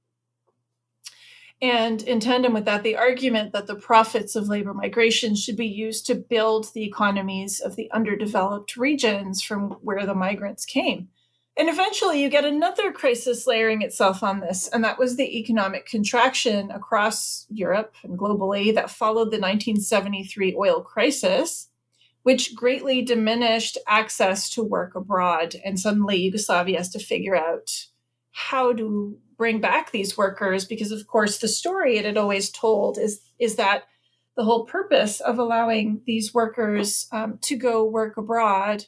[1.63, 5.67] And in tandem with that, the argument that the profits of labor migration should be
[5.67, 11.09] used to build the economies of the underdeveloped regions from where the migrants came.
[11.59, 15.85] And eventually, you get another crisis layering itself on this, and that was the economic
[15.85, 21.69] contraction across Europe and globally that followed the 1973 oil crisis,
[22.23, 25.57] which greatly diminished access to work abroad.
[25.63, 27.87] And suddenly, Yugoslavia has to figure out
[28.33, 32.99] how to bring back these workers, because, of course, the story it had always told
[32.99, 33.85] is, is that
[34.37, 38.85] the whole purpose of allowing these workers um, to go work abroad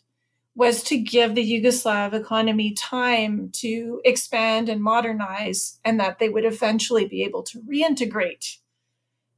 [0.54, 6.44] was to give the Yugoslav economy time to expand and modernize, and that they would
[6.44, 8.58] eventually be able to reintegrate.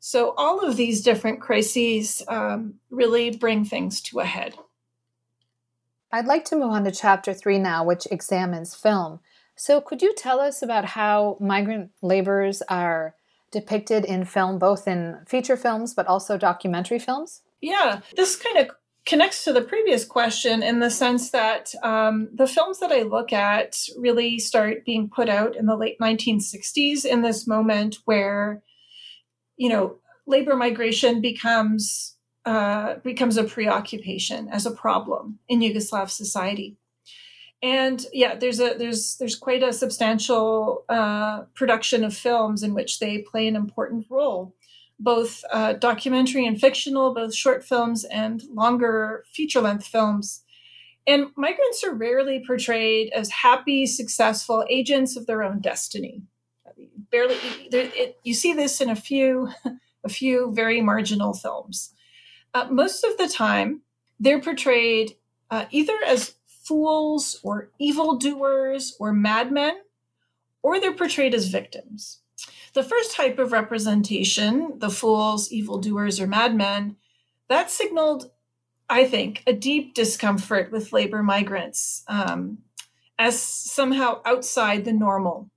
[0.00, 4.56] So, all of these different crises um, really bring things to a head.
[6.10, 9.20] I'd like to move on to chapter three now, which examines film.
[9.56, 13.14] So, could you tell us about how migrant laborers are
[13.52, 17.42] depicted in film, both in feature films but also documentary films?
[17.60, 18.74] Yeah, this kind of
[19.06, 23.32] connects to the previous question in the sense that um, the films that I look
[23.32, 28.62] at really start being put out in the late 1960s in this moment where,
[29.56, 36.76] you know, labor migration becomes uh, becomes a preoccupation as a problem in Yugoslav society.
[37.64, 43.00] And yeah, there's a there's there's quite a substantial uh, production of films in which
[43.00, 44.54] they play an important role
[44.98, 50.42] both uh, documentary and fictional, both short films and longer feature length films.
[51.06, 56.22] And migrants are rarely portrayed as happy, successful agents of their own destiny.
[57.10, 57.36] Barely,
[57.70, 59.50] there, it, you see this in a few,
[60.04, 61.92] a few very marginal films.
[62.54, 63.82] Uh, most of the time,
[64.18, 65.16] they're portrayed
[65.50, 66.34] uh, either as
[66.64, 69.74] fools or evildoers or madmen,
[70.62, 72.20] or they're portrayed as victims.
[72.72, 76.96] The first type of representation, the fools, evildoers, or madmen,
[77.48, 78.30] that signaled,
[78.88, 82.58] I think, a deep discomfort with labor migrants um,
[83.18, 85.50] as somehow outside the normal.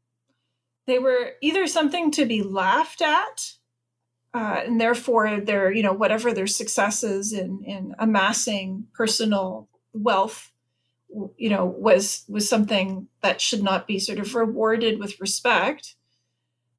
[0.85, 3.53] They were either something to be laughed at,
[4.33, 10.51] uh, and therefore their, you know, whatever their successes in, in amassing personal wealth
[11.37, 15.95] you know was was something that should not be sort of rewarded with respect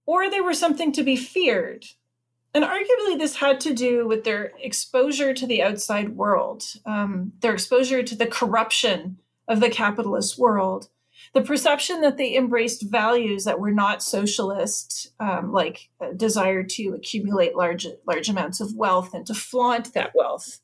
[0.08, 1.84] or they were something to be feared.
[2.54, 7.52] And arguably, this had to do with their exposure to the outside world, um, their
[7.52, 10.88] exposure to the corruption of the capitalist world,
[11.34, 16.94] the perception that they embraced values that were not socialist, um, like a desire to
[16.94, 20.60] accumulate large, large amounts of wealth and to flaunt that wealth.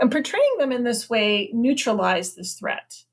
[0.00, 3.04] And portraying them in this way neutralized this threat.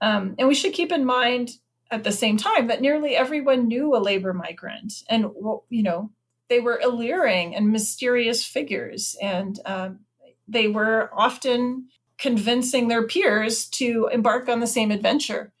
[0.00, 1.52] Um, and we should keep in mind
[1.90, 5.26] at the same time that nearly everyone knew a labor migrant and
[5.68, 6.10] you know
[6.48, 10.00] they were alluring and mysterious figures and um,
[10.46, 11.88] they were often
[12.18, 15.52] convincing their peers to embark on the same adventure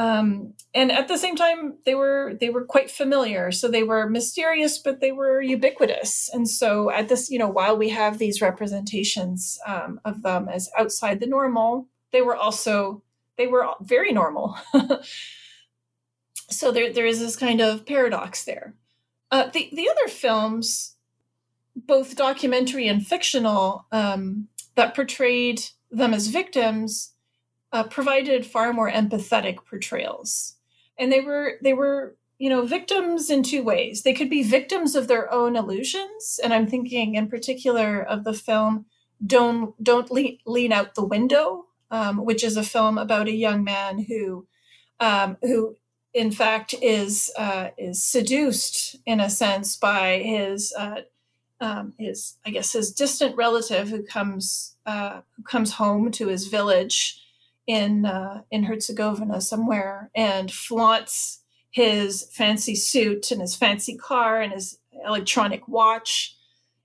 [0.00, 3.50] um, and at the same time they were they were quite familiar.
[3.52, 6.30] So they were mysterious but they were ubiquitous.
[6.32, 10.70] And so at this you know while we have these representations um, of them as
[10.78, 13.02] outside the normal they were also
[13.36, 14.56] they were very normal.
[16.50, 18.74] So there, there is this kind of paradox there.
[19.30, 20.96] Uh, the, the other films,
[21.76, 27.14] both documentary and fictional, um, that portrayed them as victims,
[27.72, 30.56] uh, provided far more empathetic portrayals,
[30.98, 34.02] and they were they were you know victims in two ways.
[34.02, 38.34] They could be victims of their own illusions, and I'm thinking in particular of the
[38.34, 38.86] film
[39.24, 44.04] "Don't Don't Lean, Out the Window," um, which is a film about a young man
[44.04, 44.46] who
[44.98, 45.76] um, who
[46.12, 51.02] in fact is uh, is seduced in a sense by his uh,
[51.60, 56.48] um, his I guess his distant relative who comes uh, who comes home to his
[56.48, 57.20] village
[57.70, 64.52] in uh, in Herzegovina somewhere and flaunts his fancy suit and his fancy car and
[64.52, 66.36] his electronic watch.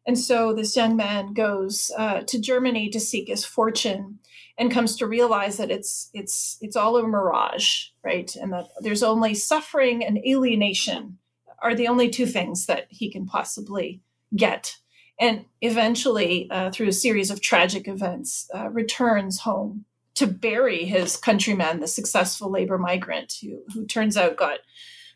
[0.05, 4.19] And so this young man goes uh, to Germany to seek his fortune
[4.59, 8.35] and comes to realize that it's it's it's all a mirage, right?
[8.35, 11.17] And that there's only suffering and alienation
[11.63, 14.01] are the only two things that he can possibly
[14.35, 14.75] get.
[15.19, 19.85] And eventually, uh, through a series of tragic events, uh, returns home
[20.15, 24.59] to bury his countryman, the successful labor migrant who, who turns out got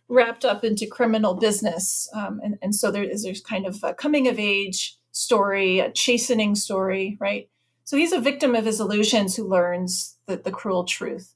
[0.08, 2.10] wrapped up into criminal business.
[2.14, 5.92] Um, and, and so there is there's kind of a coming of age story, a
[5.92, 7.50] chastening story, right?
[7.84, 11.36] So he's a victim of his illusions who learns the, the cruel truth.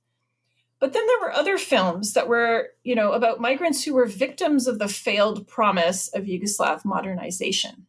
[0.80, 4.68] But then there were other films that were, you know, about migrants who were victims
[4.68, 7.88] of the failed promise of Yugoslav modernization.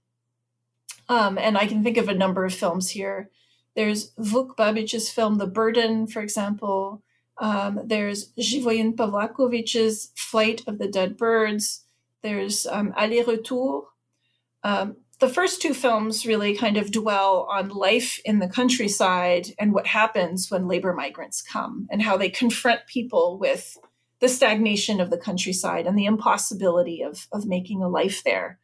[1.08, 3.30] Um, and I can think of a number of films here.
[3.74, 7.02] There's Vuk Babic's film The Burden, for example.
[7.38, 11.84] Um, there's Živojin Pavlović's Flight of the Dead Birds.
[12.22, 13.88] There's um, Aller Retour.
[14.62, 19.72] Um, the first two films really kind of dwell on life in the countryside and
[19.72, 23.78] what happens when labor migrants come and how they confront people with
[24.20, 28.58] the stagnation of the countryside and the impossibility of, of making a life there.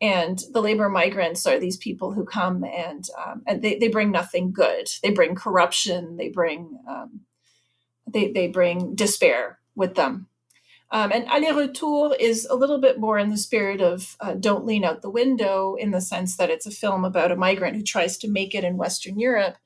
[0.00, 4.10] And the labor migrants are these people who come and um, and they, they bring
[4.10, 4.88] nothing good.
[5.02, 6.16] They bring corruption.
[6.16, 7.20] They bring um,
[8.06, 10.28] they they bring despair with them.
[10.92, 14.66] Um, and Aller Retour is a little bit more in the spirit of uh, Don't
[14.66, 17.82] Lean Out the Window, in the sense that it's a film about a migrant who
[17.82, 19.56] tries to make it in Western Europe,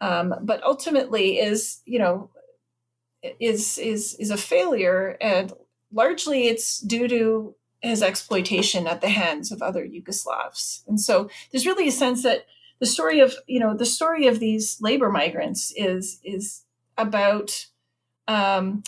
[0.00, 2.30] um, but ultimately is, you know,
[3.38, 5.52] is is is a failure, and
[5.92, 7.54] largely it's due to
[7.86, 10.82] his exploitation at the hands of other Yugoslavs.
[10.86, 12.46] And so there's really a sense that
[12.80, 16.62] the story of, you know, the story of these labor migrants is is
[16.98, 17.66] about
[18.28, 18.82] um,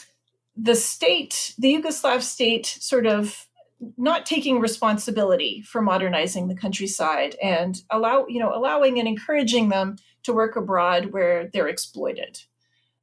[0.56, 3.46] the state, the Yugoslav state, sort of
[3.96, 9.96] not taking responsibility for modernizing the countryside and allow you know allowing and encouraging them
[10.24, 12.40] to work abroad where they're exploited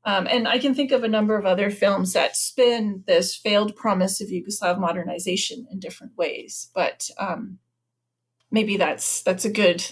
[0.06, 3.76] um, and i can think of a number of other films that spin this failed
[3.76, 7.60] promise of yugoslav modernization in different ways but um,
[8.52, 9.84] maybe that's that's a good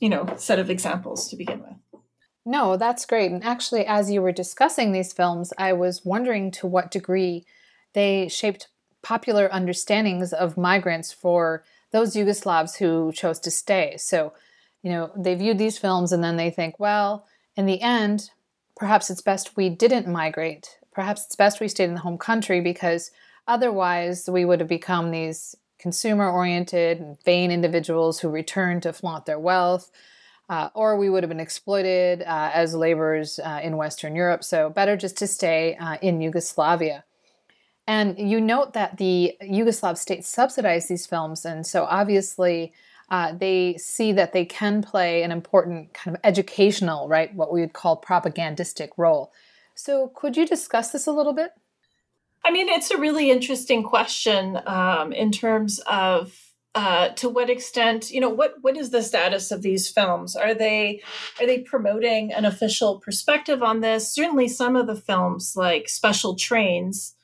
[0.00, 2.00] you know set of examples to begin with
[2.46, 3.30] no, that's great.
[3.30, 7.44] And actually, as you were discussing these films, I was wondering to what degree
[7.92, 8.68] they shaped
[9.02, 13.96] popular understandings of migrants for those Yugoslavs who chose to stay.
[13.98, 14.32] So,
[14.82, 17.26] you know, they viewed these films and then they think, well,
[17.56, 18.30] in the end,
[18.80, 20.78] perhaps it's best we didn't migrate.
[20.92, 23.12] Perhaps it's best we stayed in the home country because
[23.46, 29.26] otherwise we would have become these consumer oriented and vain individuals who return to flaunt
[29.26, 29.92] their wealth
[30.50, 34.42] uh, or we would have been exploited uh, as laborers uh, in Western Europe.
[34.42, 37.04] So, better just to stay uh, in Yugoslavia.
[37.86, 42.72] And you note that the Yugoslav state subsidized these films, and so obviously
[43.10, 47.60] uh, they see that they can play an important kind of educational, right, what we
[47.60, 49.32] would call propagandistic role.
[49.74, 51.52] So, could you discuss this a little bit?
[52.44, 58.12] I mean, it's a really interesting question um, in terms of uh, to what extent
[58.12, 61.02] you know what what is the status of these films are they
[61.40, 66.36] are they promoting an official perspective on this certainly some of the films like special
[66.36, 67.16] trains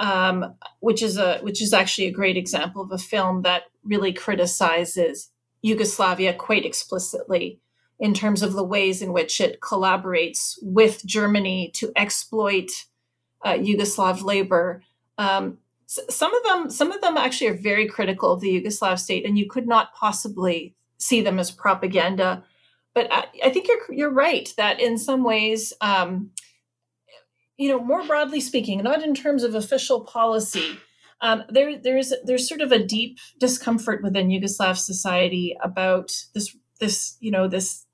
[0.00, 4.12] um, which is a which is actually a great example of a film that really
[4.12, 5.30] criticizes
[5.64, 7.58] yugoslavia quite explicitly
[7.98, 12.70] in terms of the ways in which it collaborates with germany to exploit
[13.44, 14.82] uh, yugoslav labor.
[15.18, 19.24] Um, some of them some of them actually are very critical of the yugoslav state
[19.24, 22.42] and you could not possibly see them as propaganda.
[22.94, 26.30] But i, I think you're you're right that in some ways um,
[27.56, 30.78] you know more broadly speaking not in terms of official policy
[31.20, 37.16] um, there there's there's sort of a deep discomfort within yugoslav society about this this
[37.20, 37.84] you know this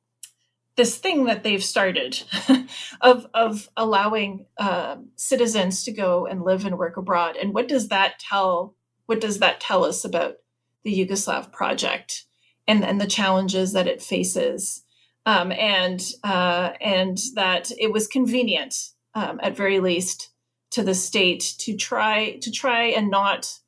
[0.77, 2.23] this thing that they've started
[3.03, 7.37] of of allowing uh, citizens to go and live and work abroad.
[7.37, 10.37] And what does that tell what does that tell us about
[10.83, 12.25] the yugoslav project
[12.67, 14.83] and and the challenges that it faces?
[15.27, 18.75] Um, and uh, and that it was convenient
[19.15, 20.30] um, at very least
[20.71, 23.59] to the state to try to try and not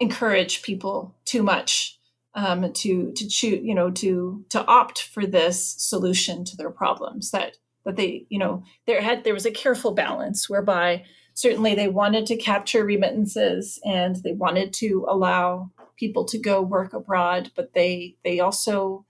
[0.00, 1.98] encourage people too much
[2.34, 7.30] um, to to choose, you know, to to opt for this solution to their problems.
[7.30, 11.04] That that they, you know, there had there was a careful balance whereby
[11.34, 16.92] certainly they wanted to capture remittances and they wanted to allow people to go work
[16.92, 19.06] abroad, but they they also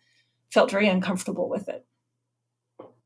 [0.53, 1.86] felt very uncomfortable with it.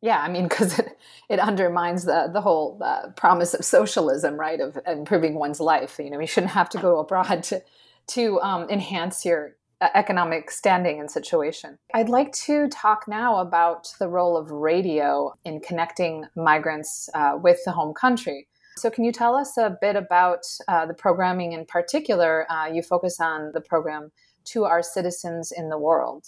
[0.03, 0.98] Yeah, I mean, because it,
[1.28, 4.61] it undermines the the whole uh, promise of socialism, right?
[4.61, 5.98] Of improving one's life.
[5.98, 7.62] You know, you shouldn't have to go abroad to
[8.09, 11.78] to um, enhance your uh, economic standing and situation.
[11.94, 17.61] I'd like to talk now about the role of radio in connecting migrants uh, with
[17.64, 18.46] the home country.
[18.76, 22.51] So, can you tell us a bit about uh, the programming in particular?
[22.51, 24.11] Uh, you focus on the program
[24.46, 26.26] to our citizens in the world.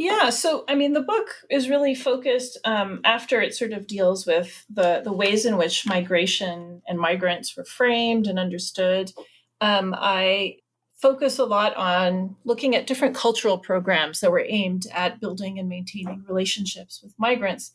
[0.00, 4.26] Yeah, so I mean, the book is really focused um, after it sort of deals
[4.26, 9.12] with the the ways in which migration and migrants were framed and understood.
[9.60, 10.56] Um, I
[11.02, 15.68] focus a lot on looking at different cultural programs that were aimed at building and
[15.68, 17.72] maintaining relationships with migrants.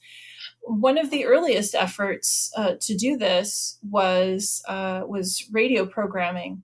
[0.64, 6.64] One of the earliest efforts uh, to do this was uh, was radio programming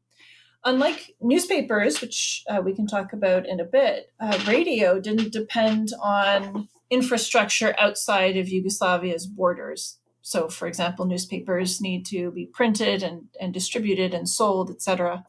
[0.64, 5.90] Unlike newspapers, which uh, we can talk about in a bit, uh, radio didn't depend
[6.02, 9.98] on infrastructure outside of Yugoslavia's borders.
[10.22, 15.26] So, for example, newspapers need to be printed and, and distributed and sold, etc.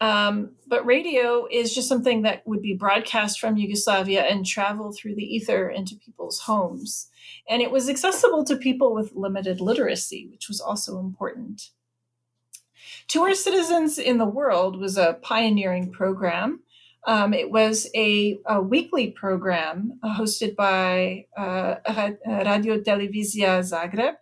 [0.00, 5.16] Um, but radio is just something that would be broadcast from Yugoslavia and travel through
[5.16, 7.10] the ether into people's homes.
[7.48, 11.70] And it was accessible to people with limited literacy, which was also important.
[13.08, 16.60] To Our Citizens in the World was a pioneering program.
[17.06, 21.76] Um, it was a, a, weekly program uh, hosted by uh,
[22.26, 24.14] Radio Televizija Zagreb.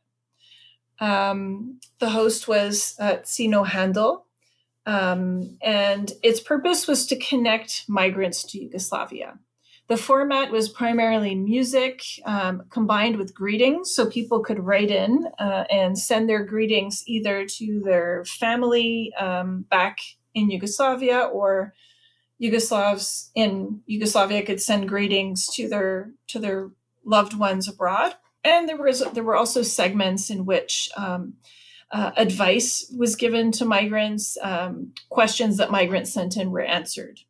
[0.98, 4.26] Um, the host was uh, Cino Handel,
[4.84, 9.38] um, and its purpose was to connect migrants to Yugoslavia.
[9.92, 15.64] The format was primarily music um, combined with greetings, so people could write in uh,
[15.70, 19.98] and send their greetings either to their family um, back
[20.34, 21.74] in Yugoslavia or
[22.40, 26.70] Yugoslavs in Yugoslavia could send greetings to their to their
[27.04, 28.14] loved ones abroad.
[28.42, 31.34] And there was there were also segments in which um,
[31.90, 34.38] uh, advice was given to migrants.
[34.40, 37.20] Um, questions that migrants sent in were answered.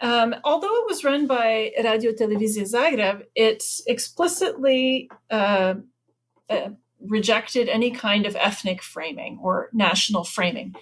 [0.00, 5.74] Um, although it was run by Radio Televizija Zagreb, it explicitly uh,
[6.48, 6.68] uh,
[7.00, 10.74] rejected any kind of ethnic framing or national framing,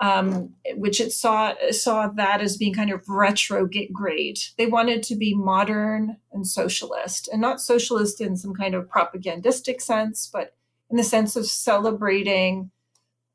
[0.00, 4.38] um, which it saw saw that as being kind of retrograde.
[4.56, 9.80] They wanted to be modern and socialist, and not socialist in some kind of propagandistic
[9.80, 10.54] sense, but
[10.90, 12.70] in the sense of celebrating,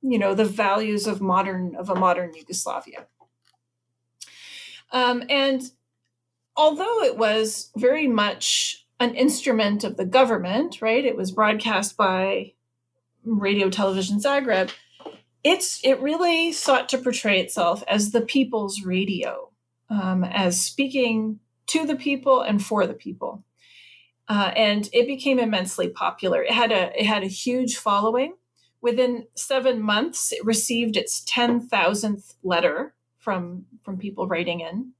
[0.01, 3.07] you know, the values of modern of a modern Yugoslavia.
[4.95, 5.61] Um, and
[6.55, 11.03] although it was very much an instrument of the government, right?
[11.03, 12.53] It was broadcast by
[13.25, 14.71] Radio Television Zagreb.
[15.43, 19.51] It's it really sought to portray itself as the people's radio,
[19.89, 23.43] um, as speaking to the people and for the people,
[24.29, 26.41] uh, and it became immensely popular.
[26.41, 28.37] It had a it had a huge following.
[28.79, 32.95] Within seven months, it received its ten thousandth letter
[33.26, 34.93] from from people writing in.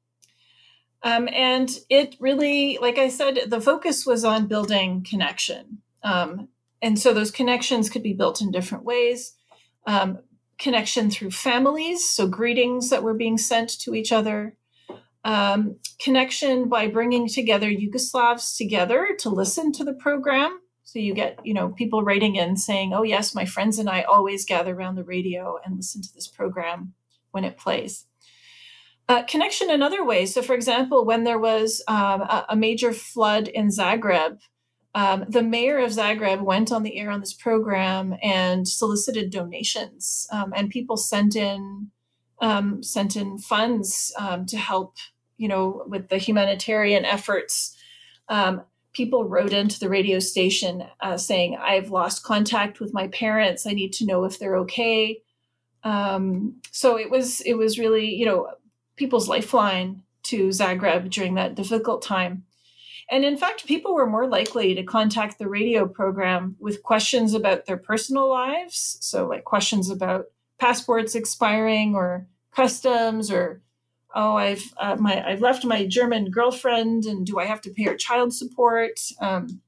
[1.04, 5.78] Um, and it really, like I said, the focus was on building connection.
[6.04, 6.50] Um,
[6.82, 9.34] and so those connections could be built in different ways.
[9.86, 10.20] Um,
[10.58, 14.58] connection through families, so greetings that were being sent to each other.
[15.24, 20.60] Um, connection by bringing together Yugoslavs together to listen to the program.
[20.84, 24.02] So you get, you know, people writing in saying, "Oh yes, my friends and I
[24.04, 26.94] always gather around the radio and listen to this program
[27.32, 28.06] when it plays."
[29.08, 30.34] Uh, connection in other ways.
[30.34, 34.40] So, for example, when there was um, a, a, major flood in Zagreb,
[34.96, 40.28] um, the mayor of Zagreb went on the air on this program and solicited donations,
[40.32, 41.92] um, and people sent in
[42.42, 44.96] um, sent in funds um, to help,
[45.38, 47.78] you know, with the humanitarian efforts.
[48.28, 53.68] Um, people wrote into the radio station uh, saying, "I've lost contact with my parents.
[53.68, 55.22] I need to know if they're okay."
[56.72, 58.48] so it was it was really you know
[58.96, 62.46] people's lifeline to Zagreb during that difficult time.
[63.12, 67.66] And in fact, people were more likely to contact the radio program with questions about
[67.66, 68.98] their personal lives.
[69.02, 70.26] So, like questions about
[70.60, 73.62] passports expiring or customs or
[74.14, 77.84] oh i've uh, my i've left my german girlfriend and do i have to pay
[77.84, 79.62] her child support um,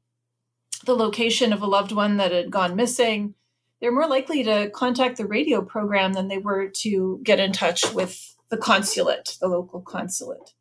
[0.85, 3.33] the location of a loved one that had gone missing
[3.81, 7.93] they're more likely to contact the radio program than they were to get in touch
[7.93, 10.53] with the consulate, the local consulate.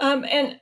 [0.00, 0.60] Um, and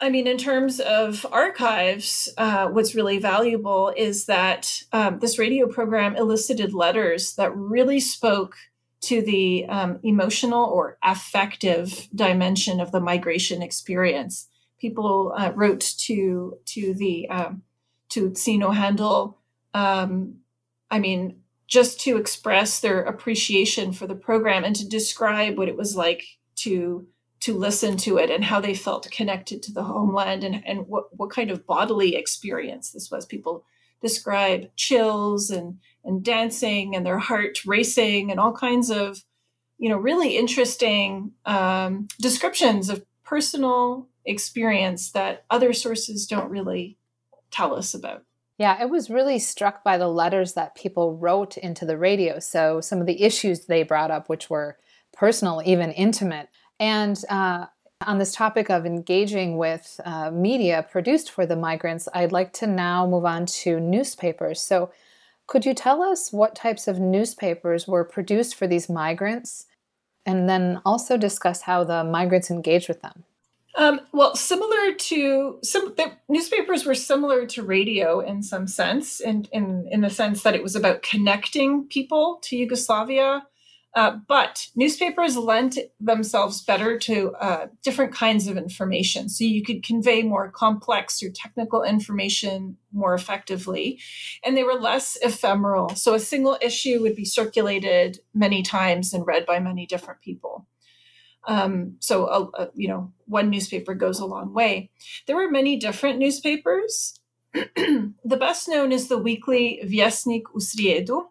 [0.00, 5.68] I mean, in terms of archives, uh, what's really valuable is that um, this radio
[5.68, 8.56] program elicited letters that really spoke
[9.02, 14.48] to the um, emotional or affective dimension of the migration experience.
[14.80, 17.62] People uh, wrote to to the um,
[18.08, 19.38] to Sino Handel.
[19.72, 20.38] Um,
[20.90, 21.41] I mean,
[21.72, 26.22] just to express their appreciation for the program and to describe what it was like
[26.54, 27.06] to
[27.40, 31.06] to listen to it and how they felt connected to the homeland and, and what,
[31.16, 33.24] what kind of bodily experience this was.
[33.24, 33.64] People
[34.02, 39.24] describe chills and and dancing and their heart racing and all kinds of
[39.78, 46.98] you know really interesting um, descriptions of personal experience that other sources don't really
[47.50, 48.24] tell us about
[48.58, 52.38] yeah, I was really struck by the letters that people wrote into the radio.
[52.38, 54.78] So, some of the issues they brought up, which were
[55.12, 56.48] personal, even intimate.
[56.78, 57.66] And uh,
[58.06, 62.66] on this topic of engaging with uh, media produced for the migrants, I'd like to
[62.66, 64.60] now move on to newspapers.
[64.60, 64.90] So,
[65.46, 69.66] could you tell us what types of newspapers were produced for these migrants?
[70.24, 73.24] And then also discuss how the migrants engaged with them.
[73.74, 75.94] Um, well, similar to some
[76.28, 80.62] newspapers were similar to radio in some sense, in, in in the sense that it
[80.62, 83.46] was about connecting people to Yugoslavia
[83.94, 89.28] uh, but newspapers lent themselves better to uh, different kinds of information.
[89.28, 94.00] So you could convey more complex or technical information more effectively.
[94.44, 95.90] And they were less ephemeral.
[95.90, 100.66] So a single issue would be circulated many times and read by many different people.
[101.48, 104.90] Um, so, uh, uh you know, one newspaper goes a long way.
[105.26, 107.18] There were many different newspapers.
[107.52, 111.26] the best known is the weekly Vjesnik u Srijedu,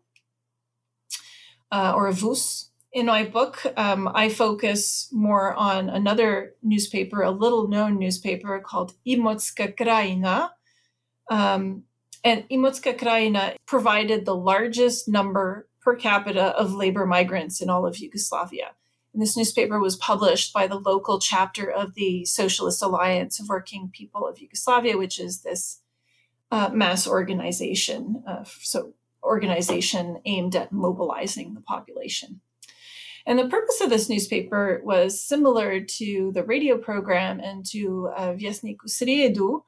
[1.71, 2.67] uh, or a VUS.
[2.93, 8.93] In my book, um, I focus more on another newspaper, a little known newspaper called
[9.07, 10.49] Imotska Krajina.
[11.29, 11.83] Um,
[12.23, 17.97] and Imotska Krajina provided the largest number per capita of labor migrants in all of
[17.97, 18.75] Yugoslavia.
[19.13, 23.89] And this newspaper was published by the local chapter of the Socialist Alliance of Working
[23.91, 25.81] People of Yugoslavia, which is this
[26.49, 28.23] uh, mass organization.
[28.25, 28.93] Uh, so
[29.23, 32.41] organization aimed at mobilizing the population.
[33.25, 38.33] And the purpose of this newspaper was similar to the radio program and to uh,
[38.33, 39.61] Vjesnik u Srijedu.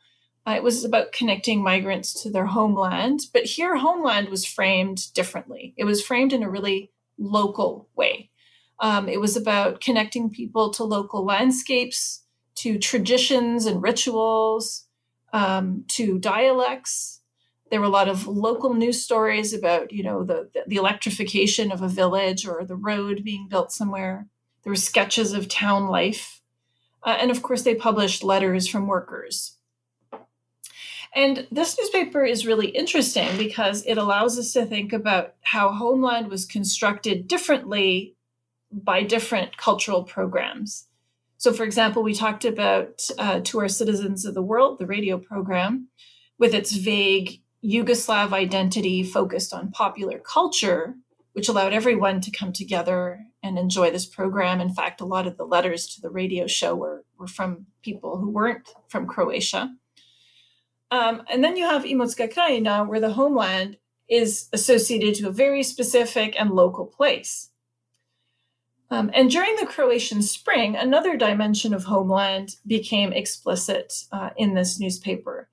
[0.45, 5.73] Uh, it was about connecting migrants to their homeland, but here homeland was framed differently.
[5.77, 8.31] It was framed in a really local way.
[8.79, 12.23] Um, it was about connecting people to local landscapes,
[12.55, 14.85] to traditions and rituals,
[15.31, 17.21] um, to dialects,
[17.73, 21.81] there were a lot of local news stories about, you know, the, the electrification of
[21.81, 24.27] a village or the road being built somewhere.
[24.61, 26.43] There were sketches of town life.
[27.01, 29.57] Uh, and of course, they published letters from workers.
[31.15, 36.27] And this newspaper is really interesting because it allows us to think about how Homeland
[36.27, 38.12] was constructed differently
[38.73, 40.87] by different cultural programs.
[41.37, 45.17] So, for example, we talked about uh, To Our Citizens of the World, the radio
[45.17, 45.89] program,
[46.39, 50.95] with its vague Yugoslav identity focused on popular culture,
[51.33, 54.61] which allowed everyone to come together and enjoy this program.
[54.61, 58.17] In fact, a lot of the letters to the radio show were, were from people
[58.17, 59.75] who weren't from Croatia.
[60.91, 63.77] Um, and then you have Imotska Krajina, where the homeland
[64.09, 67.49] is associated to a very specific and local place.
[68.93, 74.79] Um, and during the Croatian Spring, another dimension of homeland became explicit uh, in this
[74.79, 75.49] newspaper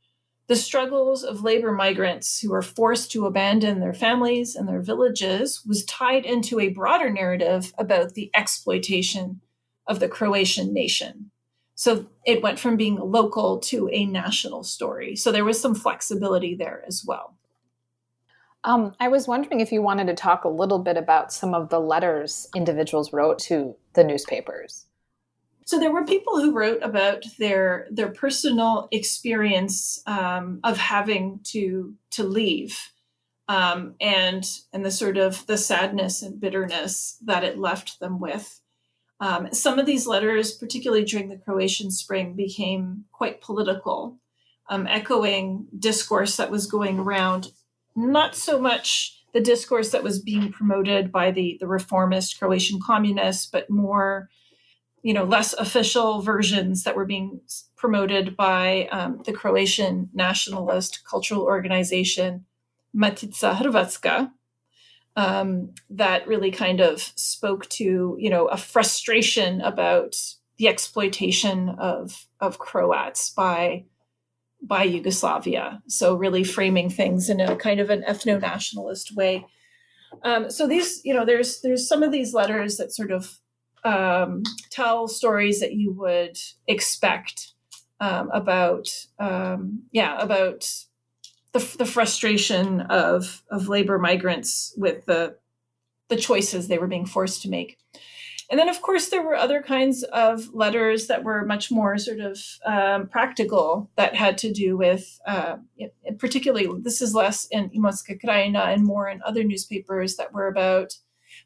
[0.51, 5.63] the struggles of labor migrants who were forced to abandon their families and their villages
[5.65, 9.41] was tied into a broader narrative about the exploitation
[9.87, 11.31] of the Croatian nation.
[11.77, 15.15] So it went from being local to a national story.
[15.15, 17.37] So there was some flexibility there as well.
[18.65, 21.71] Um, I was wondering if you wanted to talk a little bit about some of
[21.71, 24.87] the letters individuals wrote to the newspapers.
[25.65, 31.95] So there were people who wrote about their their personal experience um, of having to
[32.11, 32.77] to leave,
[33.49, 38.61] um, and and the sort of the sadness and bitterness that it left them with.
[39.21, 44.19] Um, some of these letters, particularly during the Croatian Spring, became quite political,
[44.69, 47.53] um, echoing discourse that was going around.
[47.97, 53.47] Not so much the discourse that was being promoted by the the reformist Croatian communists,
[53.47, 54.29] but more
[55.03, 57.41] you know less official versions that were being
[57.77, 62.45] promoted by um, the Croatian nationalist cultural organization
[62.95, 64.31] Matica Hrvatska
[65.17, 70.17] um, that really kind of spoke to you know a frustration about
[70.59, 73.85] the exploitation of of Croats by
[74.63, 75.83] by Yugoslavia.
[75.87, 79.47] So really framing things in a kind of an ethno nationalist way.
[80.23, 83.39] Um, so these, you know, there's there's some of these letters that sort of
[83.85, 86.37] um, tell stories that you would
[86.67, 87.53] expect
[88.01, 88.89] um, about,
[89.19, 90.69] um, yeah, about
[91.53, 95.37] the, the frustration of of labor migrants with the
[96.09, 97.79] the choices they were being forced to make.
[98.51, 102.19] And then, of course, there were other kinds of letters that were much more sort
[102.19, 105.59] of um, practical that had to do with, uh,
[106.19, 110.95] particularly, this is less in Imotska Krajina and more in other newspapers that were about,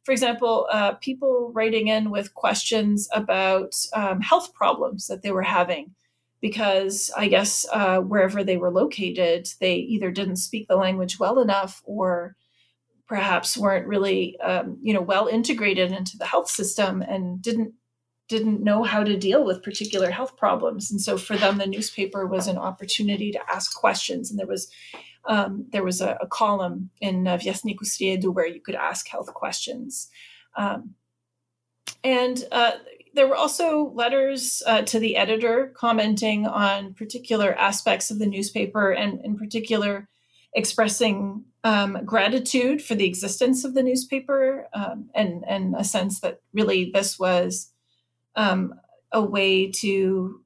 [0.03, 5.43] for example, uh, people writing in with questions about um, health problems that they were
[5.43, 5.95] having.
[6.41, 11.39] Because I guess uh, wherever they were located, they either didn't speak the language well
[11.39, 12.37] enough or
[13.07, 17.75] perhaps weren't really um, you know well integrated into the health system and didn't
[18.29, 20.91] didn't know how to deal with particular health problems.
[20.91, 24.31] And so for them the newspaper was an opportunity to ask questions.
[24.31, 24.71] And there was
[25.27, 30.11] um, there was a, a, column in uh, Vjesniku where you could ask health questions.
[30.55, 30.97] Um,
[32.03, 32.73] and uh,
[33.15, 38.91] there were also letters uh, to the editor commenting on particular aspects of the newspaper
[38.91, 40.09] and in particular
[40.55, 46.41] expressing um, gratitude for the existence of the newspaper um, and and a sense that
[46.53, 47.73] really this was
[48.37, 48.75] um,
[49.13, 50.41] a way to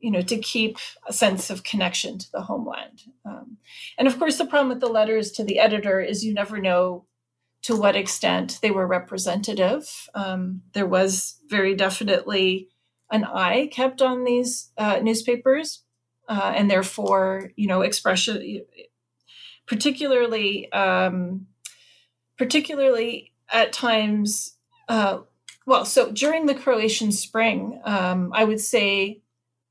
[0.00, 3.02] you know to keep a sense of connection to the homeland.
[3.24, 3.58] Um,
[3.96, 7.06] and of course the problem with the letters to the editor is you never know
[7.62, 10.08] to what extent they were representative.
[10.14, 12.68] Um, there was very definitely
[13.10, 15.82] an eye kept on these uh, newspapers
[16.28, 18.62] uh, and therefore you know expression
[19.68, 21.46] particularly um,
[22.36, 24.56] particularly at times.
[24.88, 25.20] Uh,
[25.66, 29.20] well, so during the Croatian Spring, um, I would say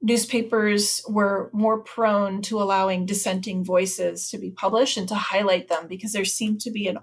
[0.02, 5.88] newspapers were more prone to allowing dissenting voices to be published and to highlight them
[5.88, 7.00] because there seemed to be an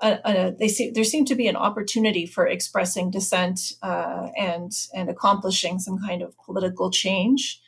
[0.00, 4.72] a, a, they see, there seemed to be an opportunity for expressing dissent uh, and
[4.94, 7.60] and accomplishing some kind of political change.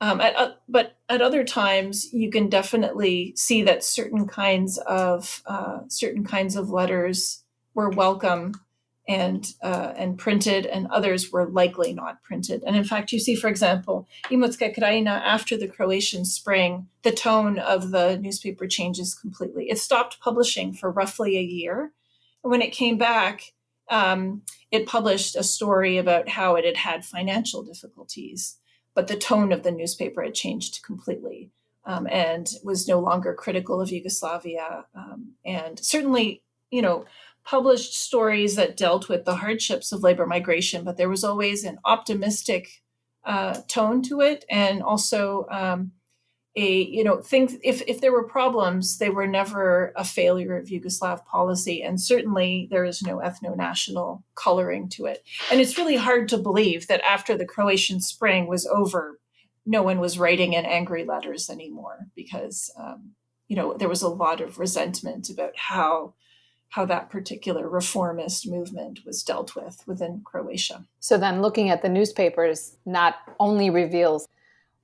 [0.00, 5.42] Um, at, uh, but at other times, you can definitely see that certain kinds of
[5.46, 7.42] uh, certain kinds of letters
[7.74, 8.54] were welcome
[9.06, 12.62] and uh, and printed, and others were likely not printed.
[12.66, 17.58] And in fact, you see, for example, Imotska Krajina after the Croatian Spring, the tone
[17.58, 19.68] of the newspaper changes completely.
[19.68, 21.92] It stopped publishing for roughly a year.
[22.42, 23.52] And when it came back,
[23.90, 28.56] um, it published a story about how it had had financial difficulties
[28.94, 31.50] but the tone of the newspaper had changed completely
[31.84, 34.86] um, and was no longer critical of Yugoslavia.
[34.94, 37.04] Um, and certainly, you know,
[37.44, 41.78] published stories that dealt with the hardships of labor migration, but there was always an
[41.84, 42.82] optimistic
[43.24, 45.92] uh, tone to it and also um,
[46.56, 50.66] a you know things if if there were problems they were never a failure of
[50.66, 55.22] yugoslav policy and certainly there is no ethno-national coloring to it.
[55.50, 59.20] And it's really hard to believe that after the croatian spring was over
[59.64, 63.12] no one was writing in angry letters anymore because um,
[63.46, 66.14] you know there was a lot of resentment about how
[66.70, 70.84] how that particular reformist movement was dealt with within croatia.
[71.00, 74.28] So then looking at the newspapers not only reveals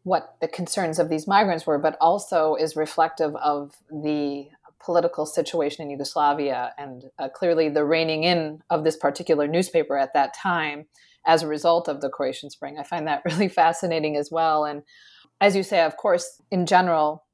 [0.06, 4.46] what the concerns of these migrants were, but also is reflective of the
[4.78, 10.14] political situation in Yugoslavia and uh, clearly the reining in of this particular newspaper at
[10.14, 10.86] that time
[11.26, 12.78] as a result of the Croatian Spring.
[12.78, 14.64] I find that really fascinating as well.
[14.64, 14.82] And
[15.40, 17.24] as you say, of course, in general,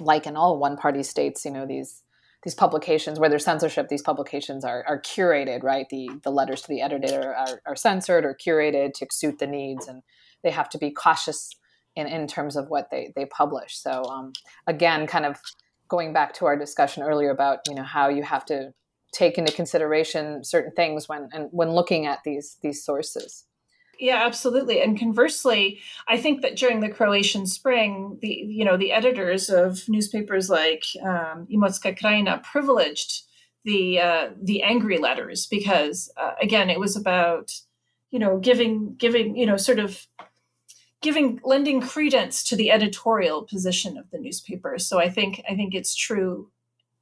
[0.00, 2.02] like in all one party states, you know, these
[2.44, 5.86] these publications where there's censorship, these publications are, are curated, right?
[5.90, 9.86] The the letters to the editor are, are censored or curated to suit the needs
[9.86, 10.02] and
[10.42, 11.54] they have to be cautious
[11.96, 13.76] in, in terms of what they, they publish.
[13.76, 14.32] So um,
[14.66, 15.40] again, kind of
[15.88, 18.72] going back to our discussion earlier about you know how you have to
[19.12, 23.44] take into consideration certain things when and when looking at these these sources.
[23.98, 24.82] Yeah, absolutely.
[24.82, 29.88] And conversely, I think that during the Croatian Spring, the you know the editors of
[29.88, 33.22] newspapers like um, Imotska Krajina privileged
[33.64, 37.52] the uh, the angry letters because uh, again, it was about
[38.10, 40.06] you know giving giving you know sort of
[41.02, 44.78] giving lending credence to the editorial position of the newspaper.
[44.78, 46.50] So I think I think it's true,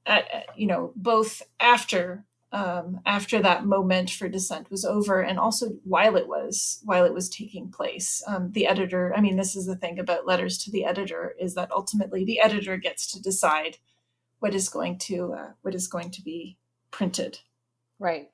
[0.04, 5.70] at, you know, both after um, after that moment for dissent was over, and also
[5.84, 8.22] while it was while it was taking place.
[8.26, 11.54] Um, the editor, I mean, this is the thing about letters to the editor is
[11.54, 13.78] that ultimately the editor gets to decide
[14.38, 16.58] what is going to uh, what is going to be
[16.90, 17.40] printed.
[17.98, 18.30] Right.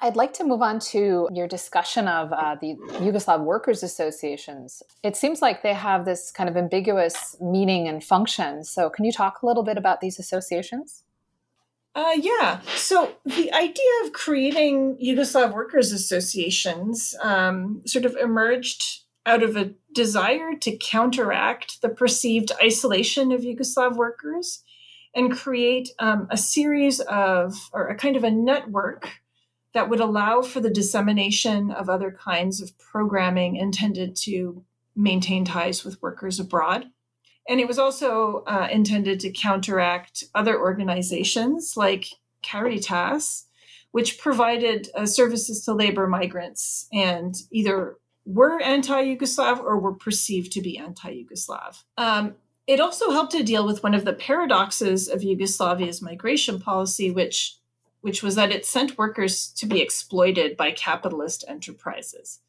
[0.00, 4.82] I'd like to move on to your discussion of uh, the Yugoslav Workers Associations.
[5.02, 8.62] It seems like they have this kind of ambiguous meaning and function.
[8.62, 11.02] So, can you talk a little bit about these associations?
[11.94, 12.60] Uh, yeah.
[12.76, 19.72] So the idea of creating Yugoslav workers' associations um, sort of emerged out of a
[19.92, 24.62] desire to counteract the perceived isolation of Yugoslav workers
[25.12, 29.10] and create um, a series of, or a kind of a network
[29.78, 34.64] that would allow for the dissemination of other kinds of programming intended to
[34.96, 36.86] maintain ties with workers abroad.
[37.48, 42.06] And it was also uh, intended to counteract other organizations like
[42.42, 43.46] Caritas,
[43.92, 50.50] which provided uh, services to labor migrants and either were anti Yugoslav or were perceived
[50.54, 51.84] to be anti Yugoslav.
[51.96, 52.34] Um,
[52.66, 57.58] it also helped to deal with one of the paradoxes of Yugoslavia's migration policy, which,
[58.00, 62.40] which was that it sent workers to be exploited by capitalist enterprises.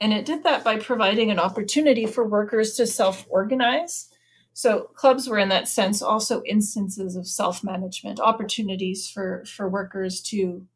[0.00, 4.10] And it did that by providing an opportunity for workers to self organize.
[4.52, 10.20] So, clubs were, in that sense, also instances of self management, opportunities for, for workers
[10.22, 10.66] to,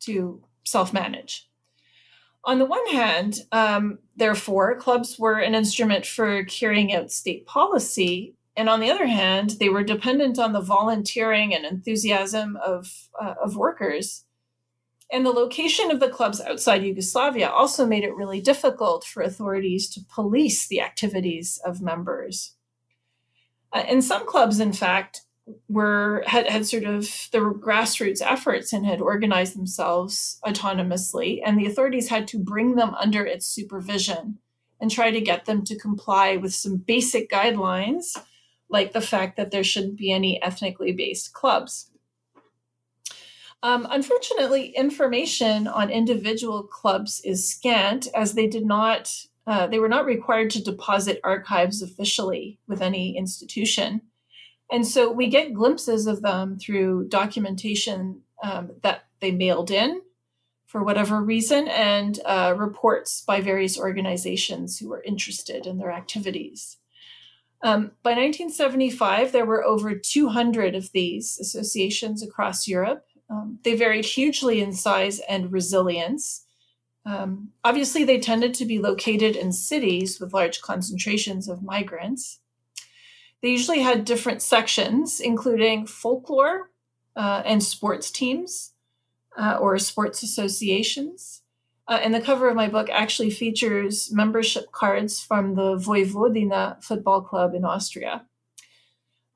[0.00, 1.48] to self manage.
[2.44, 8.35] On the one hand, um, therefore, clubs were an instrument for carrying out state policy.
[8.56, 13.34] And on the other hand, they were dependent on the volunteering and enthusiasm of, uh,
[13.42, 14.24] of workers.
[15.12, 19.88] And the location of the clubs outside Yugoslavia also made it really difficult for authorities
[19.90, 22.54] to police the activities of members.
[23.72, 25.22] Uh, and some clubs, in fact,
[25.68, 31.66] were had, had sort of the grassroots efforts and had organized themselves autonomously and the
[31.66, 34.38] authorities had to bring them under its supervision
[34.80, 38.16] and try to get them to comply with some basic guidelines
[38.68, 41.90] like the fact that there shouldn't be any ethnically based clubs
[43.62, 49.10] um, unfortunately information on individual clubs is scant as they did not
[49.46, 54.02] uh, they were not required to deposit archives officially with any institution
[54.70, 60.02] and so we get glimpses of them through documentation um, that they mailed in
[60.66, 66.78] for whatever reason and uh, reports by various organizations who were interested in their activities.
[67.66, 73.04] Um, by 1975, there were over 200 of these associations across Europe.
[73.28, 76.44] Um, they varied hugely in size and resilience.
[77.04, 82.38] Um, obviously, they tended to be located in cities with large concentrations of migrants.
[83.42, 86.70] They usually had different sections, including folklore
[87.16, 88.74] uh, and sports teams
[89.36, 91.42] uh, or sports associations.
[91.88, 97.22] Uh, and the cover of my book actually features membership cards from the Vojvodina Football
[97.22, 98.24] Club in Austria.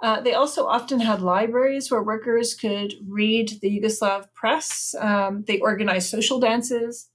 [0.03, 4.95] Uh, they also often had libraries where workers could read the Yugoslav press.
[4.99, 7.11] Um, they organized social dances,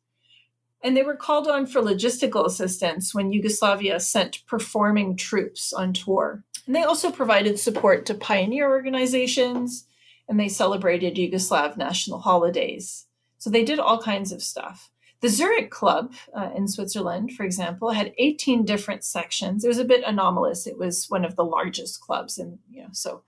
[0.84, 6.44] and they were called on for logistical assistance when Yugoslavia sent performing troops on tour.
[6.68, 9.88] And they also provided support to pioneer organizations
[10.28, 13.06] and they celebrated Yugoslav national holidays.
[13.38, 14.92] So they did all kinds of stuff.
[15.26, 19.66] The Zurich Club uh, in Switzerland, for example, had 18 different sections.
[19.66, 20.68] It was a bit anomalous.
[20.68, 23.24] It was one of the largest clubs, and you know, so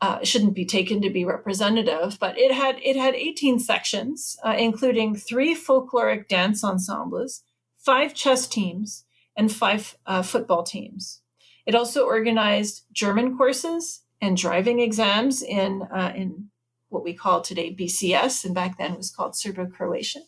[0.00, 2.18] uh, it shouldn't be taken to be representative.
[2.20, 7.42] But it had it had 18 sections, uh, including three folkloric dance ensembles,
[7.78, 9.04] five chess teams,
[9.36, 11.22] and five uh, football teams.
[11.66, 16.50] It also organized German courses and driving exams in, uh, in
[16.90, 20.22] what we call today BCS, and back then was called Serbo Croatian.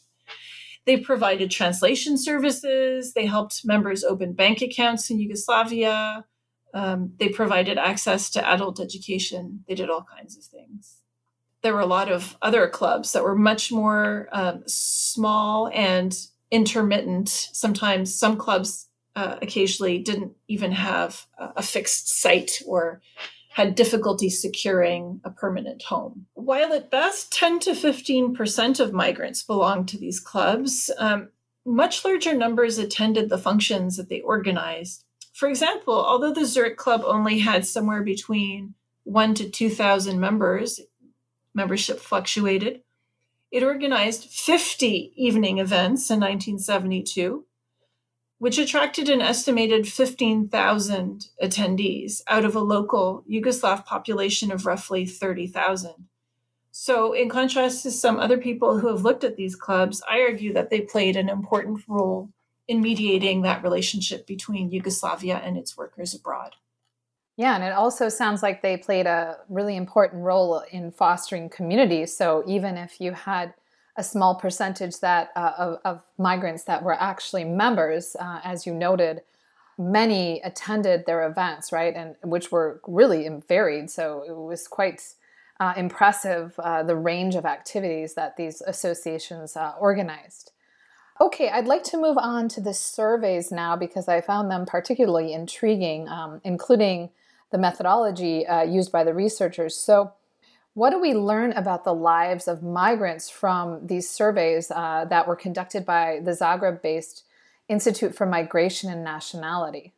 [0.91, 3.12] They provided translation services.
[3.12, 6.24] They helped members open bank accounts in Yugoslavia.
[6.74, 9.62] Um, they provided access to adult education.
[9.68, 10.97] They did all kinds of things.
[11.62, 16.12] There were a lot of other clubs that were much more um, small and
[16.51, 17.28] intermittent.
[17.28, 23.01] Sometimes some clubs uh, occasionally didn't even have a fixed site or
[23.51, 26.27] had difficulty securing a permanent home.
[26.35, 31.31] While at best 10 to 15% of migrants belonged to these clubs, um,
[31.67, 35.05] much larger numbers attended the functions that they organized.
[35.33, 40.81] For example, although the Zurich Club only had somewhere between 1 to 2,000 members,
[41.53, 42.83] membership fluctuated.
[43.51, 47.45] It organized 50 evening events in 1972
[48.41, 56.09] which attracted an estimated 15,000 attendees out of a local Yugoslav population of roughly 30,000.
[56.70, 60.55] So, in contrast to some other people who have looked at these clubs, I argue
[60.55, 62.30] that they played an important role
[62.66, 66.55] in mediating that relationship between Yugoslavia and its workers abroad.
[67.36, 72.16] Yeah, and it also sounds like they played a really important role in fostering communities.
[72.16, 73.53] So, even if you had
[73.97, 78.74] a small percentage that uh, of, of, migrants that were actually members, uh, as you
[78.74, 79.22] noted.
[79.78, 83.91] Many attended their events, right, and which were really varied.
[83.91, 85.03] So it was quite
[85.59, 90.53] uh, impressive uh, the range of activities that these associations uh, organized.
[91.20, 95.34] Okay, I'd like to move on to the surveys now because I found them particularly
[95.34, 97.11] intriguing, um, including
[97.51, 99.76] the methodology uh, used by the researchers.
[99.76, 100.12] So,
[100.81, 105.37] what do we learn about the lives of migrants from these surveys uh, that were
[105.37, 107.24] conducted by the Zagreb based
[107.68, 109.93] Institute for Migration and Nationality?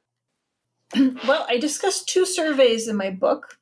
[1.29, 3.59] Well, I discussed two surveys in my book.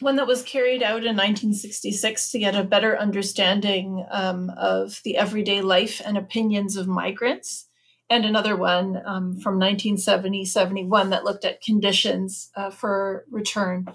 [0.00, 5.16] One that was carried out in 1966 to get a better understanding um, of the
[5.16, 7.68] everyday life and opinions of migrants,
[8.10, 13.86] and another one um, from 1970 71 that looked at conditions uh, for return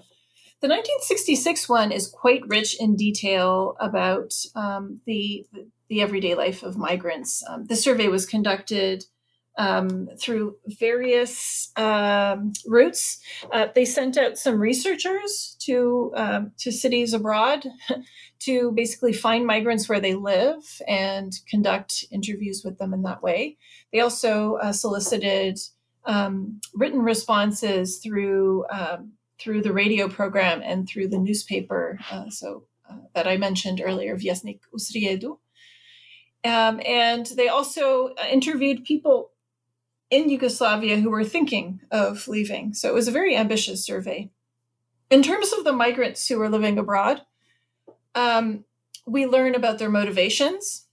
[0.62, 5.44] the 1966 one is quite rich in detail about um, the,
[5.88, 7.42] the everyday life of migrants.
[7.48, 9.04] Um, the survey was conducted
[9.58, 13.18] um, through various um, routes.
[13.52, 17.66] Uh, they sent out some researchers to um, to cities abroad
[18.38, 23.58] to basically find migrants where they live and conduct interviews with them in that way.
[23.92, 25.58] They also uh, solicited
[26.04, 28.64] um, written responses through
[29.42, 34.16] through the radio program and through the newspaper, uh, so uh, that I mentioned earlier,
[34.16, 35.38] Vjesnik u Srijedu.
[36.44, 39.32] Um, and they also uh, interviewed people
[40.10, 42.74] in Yugoslavia who were thinking of leaving.
[42.74, 44.30] So it was a very ambitious survey.
[45.10, 47.22] In terms of the migrants who were living abroad,
[48.14, 48.64] um,
[49.06, 50.86] we learn about their motivations.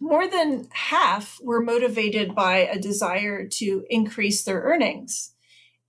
[0.00, 5.32] More than half were motivated by a desire to increase their earnings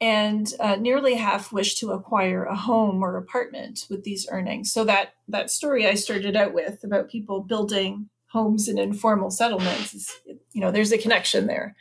[0.01, 4.73] and uh, nearly half wish to acquire a home or apartment with these earnings.
[4.73, 9.93] So that that story I started out with about people building homes in informal settlements,
[9.93, 10.09] is,
[10.53, 11.75] you know, there's a connection there.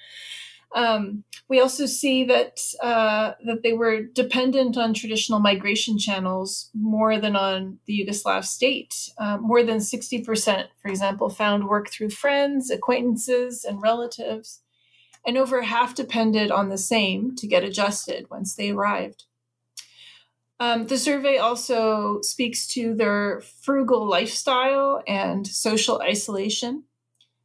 [0.75, 7.19] Um, we also see that uh, that they were dependent on traditional migration channels more
[7.19, 8.95] than on the Yugoslav state.
[9.19, 14.61] Uh, more than sixty percent, for example, found work through friends, acquaintances, and relatives
[15.27, 19.25] and over half depended on the same to get adjusted once they arrived.
[20.61, 26.85] Um, the survey also speaks to their frugal lifestyle and social isolation.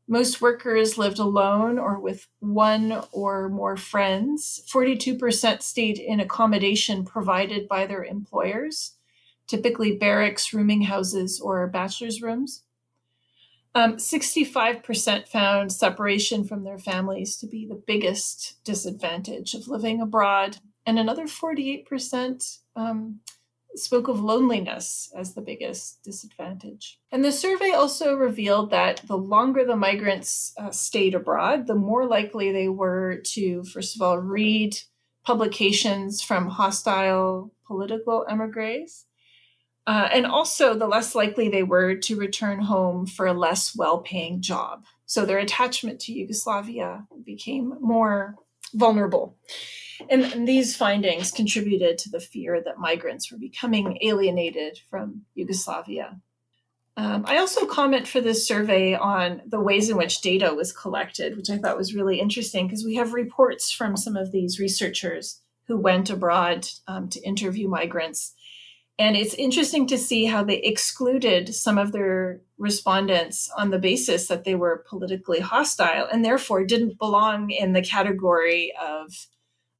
[0.06, 4.62] Most workers lived alone or with one or more friends.
[4.72, 8.96] 42% stayed in accommodation provided by their employers,
[9.48, 12.65] typically barracks, rooming houses, or bachelor's rooms.
[13.76, 20.58] Um, 65% found separation from their families to be the biggest disadvantage of living abroad,
[20.86, 23.20] and another 48% um,
[23.76, 27.00] spoke of loneliness as the biggest disadvantage.
[27.12, 32.08] And the survey also revealed that the longer the migrants uh, stayed abroad, the more
[32.08, 34.78] likely they were to, first of all, read
[35.26, 39.06] publications from hostile political emigres
[39.88, 44.00] uh, and also, the less likely they were to return home for a less well
[44.00, 44.86] paying job.
[45.06, 48.36] So their attachment to Yugoslavia became more
[48.74, 49.38] vulnerable.
[50.10, 56.20] And, and, these findings contributed to the fear that migrants were becoming alienated from Yugoslavia.
[56.98, 61.38] Um, I also comment for this survey on the ways in which data was collected,
[61.38, 65.42] which I thought was really interesting because we have reports from some of these researchers
[65.68, 68.34] who went abroad um, to interview migrants
[68.98, 74.28] and it's interesting to see how they excluded some of their respondents on the basis
[74.28, 79.28] that they were politically hostile and therefore didn't belong in the category of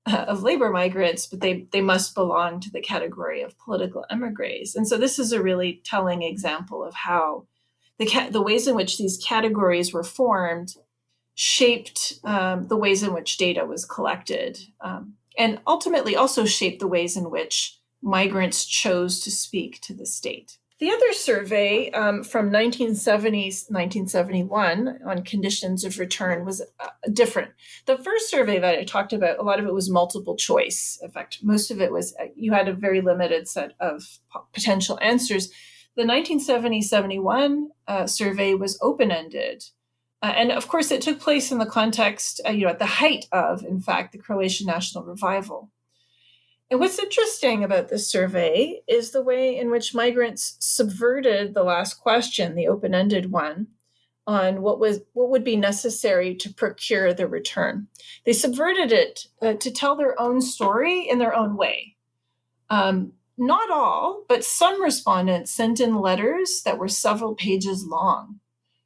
[0.08, 4.76] uh, of labor migrants, but they they must belong to the category of political emigres.
[4.76, 7.48] And so this is a really telling example of how
[7.98, 10.76] the ca- the ways in which these categories were formed
[11.34, 16.88] shaped um, the ways in which data was collected, um, and ultimately also shaped the
[16.88, 20.58] ways in which migrants chose to speak to the state.
[20.78, 27.52] The other survey um, from 1970 1971 on conditions of return was uh, different.
[27.86, 31.00] The first survey that I talked about, a lot of it was multiple choice.
[31.02, 34.20] In fact, most of it was uh, you had a very limited set of
[34.52, 35.48] potential answers.
[35.96, 39.64] The 1970 71 uh, survey was open ended.
[40.22, 42.86] Uh, and of course, it took place in the context, uh, you know, at the
[42.86, 45.72] height of, in fact, the Croatian national revival.
[46.76, 51.94] And what's interesting about this survey is the way in which migrants subverted the last
[52.02, 53.68] question, the open-ended one,
[54.28, 57.88] on what was what would be necessary to procure the return.
[58.26, 61.96] They subverted it uh, to tell their own story in their own way.
[62.70, 68.42] Um, not all, but some respondents sent in letters that were several pages long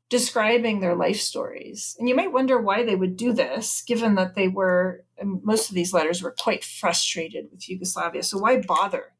[0.09, 1.95] describing their life stories.
[1.99, 5.75] And you might wonder why they would do this, given that they were, most of
[5.75, 8.23] these letters were quite frustrated with Yugoslavia.
[8.23, 9.13] So why bother?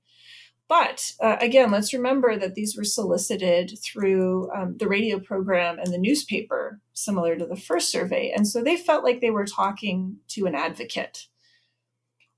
[0.70, 5.92] but uh, again, let's remember that these were solicited through um, the radio program and
[5.92, 8.32] the newspaper, similar to the first survey.
[8.34, 11.26] And so they felt like they were talking to an advocate.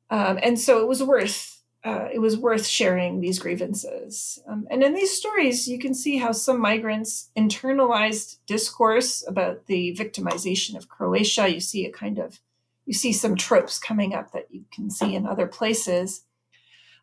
[0.10, 4.40] Um, and so it was worth uh, it was worth sharing these grievances.
[4.48, 9.96] Um, and in these stories, you can see how some migrants internalized discourse about the
[9.96, 11.52] victimization of Croatia.
[11.52, 12.40] You see a kind of
[12.86, 16.24] you see some tropes coming up that you can see in other places.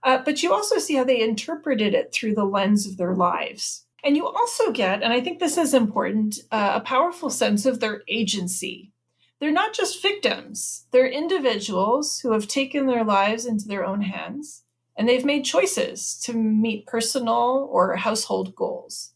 [0.03, 3.85] Uh, but you also see how they interpreted it through the lens of their lives.
[4.05, 7.81] And you also get, and I think this is important, uh, a powerful sense of
[7.81, 8.93] their agency.
[9.41, 14.65] They're not just victims, they're individuals who have taken their lives into their own hands
[14.99, 19.13] and they've made choices to meet personal or household goals.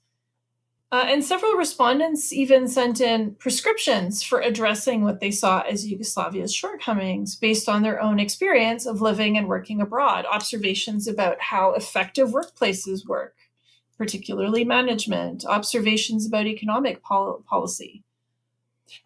[0.92, 6.54] Uh, and several respondents even sent in prescriptions for addressing what they saw as Yugoslavia's
[6.54, 12.28] shortcomings based on their own experience of living and working abroad, observations about how effective
[12.28, 13.34] workplaces work,
[13.98, 18.04] particularly management, observations about economic pol- policy.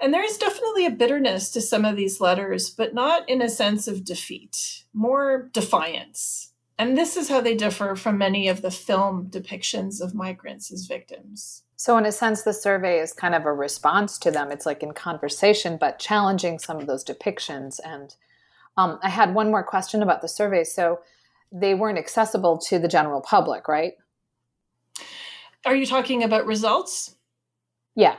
[0.00, 3.48] And there is definitely a bitterness to some of these letters, but not in a
[3.48, 6.52] sense of defeat, more defiance.
[6.78, 10.86] And this is how they differ from many of the film depictions of migrants as
[10.86, 11.62] victims.
[11.76, 14.50] So, in a sense, the survey is kind of a response to them.
[14.50, 17.80] It's like in conversation, but challenging some of those depictions.
[17.84, 18.14] And
[18.76, 20.64] um, I had one more question about the survey.
[20.64, 21.00] So,
[21.52, 23.94] they weren't accessible to the general public, right?
[25.64, 27.14] Are you talking about results?
[27.94, 28.16] Yeah.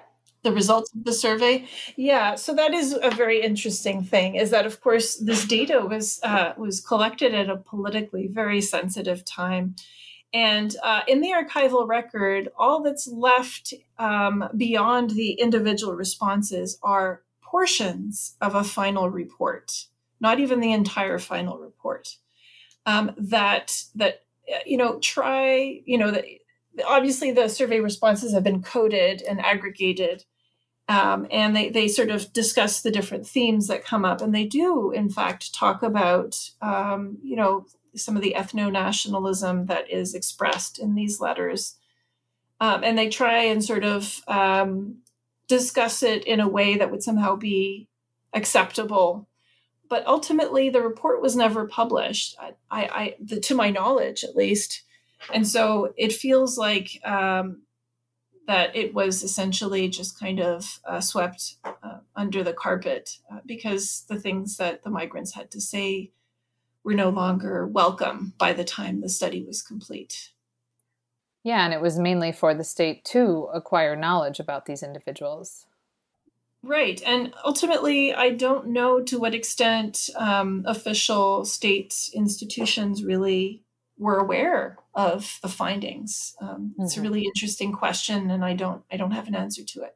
[0.48, 1.66] The results of the survey,
[1.98, 2.36] yeah.
[2.36, 4.36] So that is a very interesting thing.
[4.36, 9.26] Is that, of course, this data was uh, was collected at a politically very sensitive
[9.26, 9.76] time,
[10.34, 17.24] and uh, in the archival record, all that's left um, beyond the individual responses are
[17.42, 19.88] portions of a final report,
[20.22, 22.16] not even the entire final report.
[22.86, 24.24] Um, that that
[24.66, 26.24] you know try you know that
[26.86, 30.24] obviously the survey responses have been coded and aggregated
[30.90, 34.46] um, and they, they sort of discuss the different themes that come up and they
[34.46, 37.66] do in fact talk about um, you know
[37.98, 41.76] some of the ethno nationalism that is expressed in these letters.
[42.60, 44.98] Um, and they try and sort of um,
[45.48, 47.88] discuss it in a way that would somehow be
[48.34, 49.28] acceptable.
[49.90, 54.84] But ultimately, the report was never published, I, I, the, to my knowledge, at least.
[55.34, 57.62] And so it feels like um,
[58.48, 64.06] that it was essentially just kind of uh, swept uh, under the carpet uh, because
[64.08, 66.12] the things that the migrants had to say
[66.84, 70.32] were no longer welcome by the time the study was complete.
[71.44, 75.66] Yeah, and it was mainly for the state to acquire knowledge about these individuals.
[76.64, 77.02] Right.
[77.06, 83.62] And ultimately, I don't know to what extent um, official state institutions really
[83.98, 86.36] were aware of the findings.
[86.42, 86.84] Um, mm-hmm.
[86.84, 87.08] It's a mm-hmm.
[87.08, 89.96] really interesting question, and I don't I don't have an answer to it.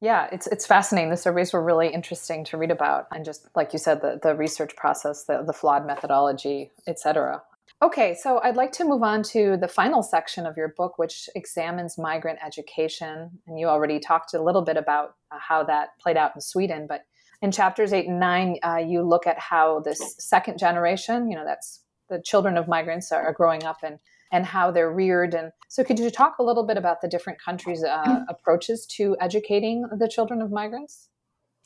[0.00, 1.10] Yeah, it's it's fascinating.
[1.10, 4.34] The surveys were really interesting to read about, and just like you said, the the
[4.34, 7.42] research process, the the flawed methodology, etc.
[7.82, 11.30] Okay, so I'd like to move on to the final section of your book, which
[11.34, 13.30] examines migrant education.
[13.46, 16.86] And you already talked a little bit about uh, how that played out in Sweden,
[16.86, 17.04] but
[17.42, 21.44] in chapters eight and nine, uh, you look at how this second generation, you know,
[21.44, 21.80] that's
[22.10, 23.98] the children of migrants are, growing up and
[24.32, 25.34] and how they're reared.
[25.34, 28.22] And so, could you talk a little bit about the different countries' uh, mm-hmm.
[28.28, 31.08] approaches to educating the children of migrants?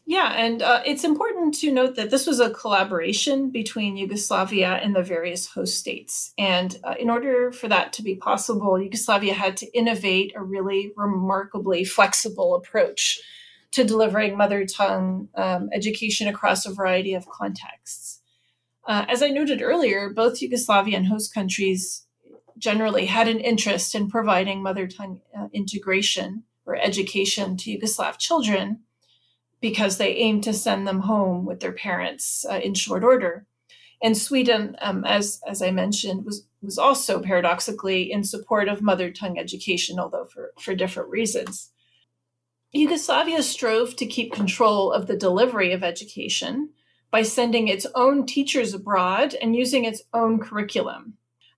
[0.06, 4.94] Yeah, and uh, it's important to note that this was a collaboration between Yugoslavia and
[4.94, 6.34] the various host states.
[6.36, 10.92] And uh, in order for that to be possible, Yugoslavia had to innovate a really
[10.94, 13.18] remarkably flexible approach
[13.72, 18.03] to delivering mother tongue um, education across a variety of contexts.
[18.86, 22.06] Uh, as I noted earlier, both Yugoslavia and host countries
[22.59, 28.81] generally had an interest in providing mother tongue uh, integration or education to Yugoslav children
[29.61, 33.47] because they aimed to send them home with their parents uh, in short order.
[34.02, 39.11] And Sweden, um, as, as I mentioned, was, was also paradoxically in support of mother
[39.11, 41.70] tongue education, although for, for different reasons.
[42.73, 46.70] Yugoslavia strove to keep control of the delivery of education
[47.14, 51.14] by sending its own teachers abroad and using its own curriculum.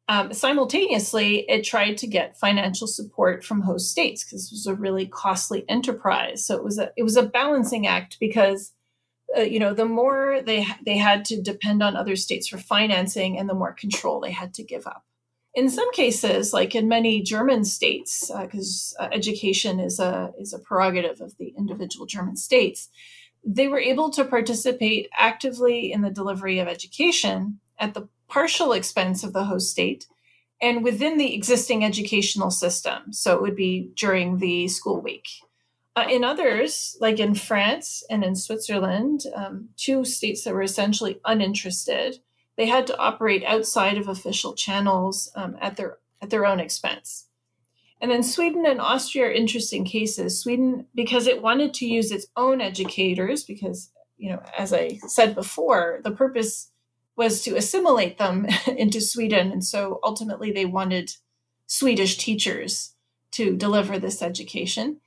[0.06, 4.74] Um, simultaneously, it tried to get financial support from host states because this was a
[4.74, 6.44] really costly enterprise.
[6.44, 8.74] So it was a it was a balancing act because
[9.34, 13.38] uh, you know the more they they had to depend on other states for financing,
[13.38, 15.06] and the more control they had to give up.
[15.54, 20.52] In some cases, like in many German states, because uh, uh, education is a is
[20.52, 22.90] a prerogative of the individual German states,
[23.46, 29.22] they were able to participate actively in the delivery of education at the partial expense
[29.22, 30.06] of the host state
[30.60, 33.12] and within the existing educational system.
[33.12, 35.28] So it would be during the school week.
[35.94, 41.20] Uh, in others, like in France and in Switzerland, um, two states that were essentially
[41.24, 42.18] uninterested,
[42.56, 47.25] they had to operate outside of official channels um, at their at their own expense.
[48.00, 50.40] And then Sweden and Austria are interesting cases.
[50.40, 55.34] Sweden, because it wanted to use its own educators, because you know, as I said
[55.34, 56.70] before, the purpose
[57.16, 59.50] was to assimilate them into Sweden.
[59.50, 61.10] And so ultimately they wanted
[61.66, 62.94] Swedish teachers
[63.32, 65.00] to deliver this education.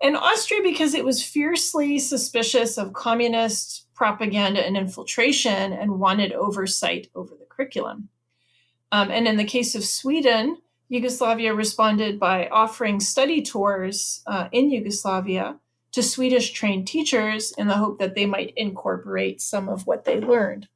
[0.00, 7.08] And Austria, because it was fiercely suspicious of communist propaganda and infiltration and wanted oversight
[7.14, 8.10] over the curriculum.
[8.92, 10.58] Um, and in the case of Sweden,
[10.88, 15.58] Yugoslavia responded by offering study tours uh, in Yugoslavia
[15.92, 20.20] to Swedish trained teachers in the hope that they might incorporate some of what they
[20.20, 20.68] learned.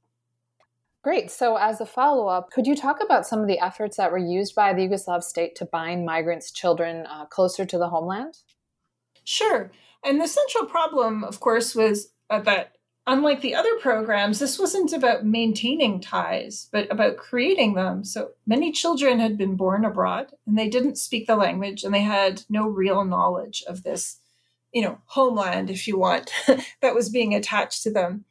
[1.02, 1.30] Great.
[1.30, 4.18] So, as a follow up, could you talk about some of the efforts that were
[4.18, 8.34] used by the Yugoslav state to bind migrants' children uh, closer to the homeland?
[9.24, 9.70] Sure.
[10.04, 12.72] And the central problem, of course, was uh, that
[13.06, 18.04] unlike the other programs, this wasn't about maintaining ties, but about creating them.
[18.04, 22.02] So many children had been born abroad and they didn't speak the language and they
[22.02, 24.20] had no real knowledge of this
[24.72, 26.30] you know, homeland, if you want,
[26.80, 28.24] that was being attached to them.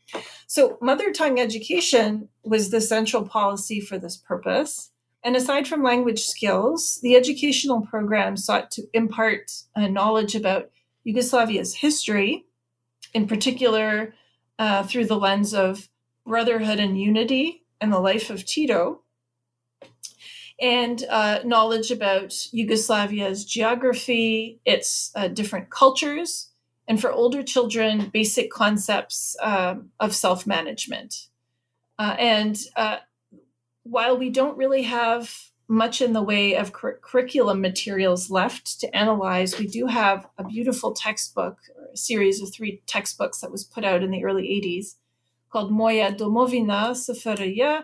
[0.47, 4.91] So, mother tongue education was the central policy for this purpose.
[5.23, 10.69] And aside from language skills, the educational program sought to impart uh, knowledge about
[11.05, 12.45] Yugoslavia's history,
[13.13, 14.13] in particular
[14.59, 15.89] uh, through the lens of
[16.27, 19.01] brotherhood and unity and the life of Tito,
[20.61, 26.51] and uh, knowledge about Yugoslavia's geography, its uh, different cultures,
[26.87, 31.27] and for older children, basic concepts uh, of self management.
[31.97, 32.97] Uh, and uh,
[33.83, 38.95] while we don't really have much in the way of cur- curriculum materials left to
[38.95, 41.59] analyze, we do have a beautiful textbook,
[41.93, 44.95] a series of three textbooks that was put out in the early 80s
[45.49, 47.83] called Moja Domovina SFRJ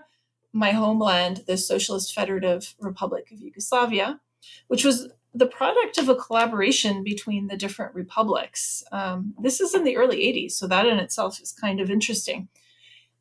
[0.55, 4.21] my homeland, the Socialist Federative Republic of Yugoslavia,
[4.67, 8.81] which was the product of a collaboration between the different republics.
[8.93, 12.47] Um, this is in the early 80s, so that in itself is kind of interesting.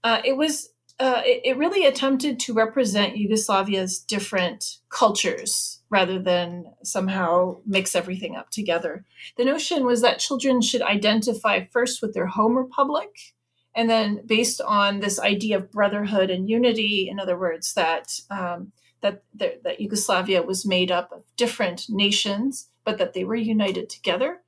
[0.05, 6.67] Uh, it was uh, it, it, really attempted to represent Yugoslavia's different cultures rather than
[6.85, 9.05] somehow mix everything up together.
[9.37, 13.35] The notion was that children should identify first with their home republic
[13.75, 18.73] and then based on this idea of brotherhood and unity in other words that um,
[19.01, 24.41] that that yugoslavia was made up of different nations but that they were united together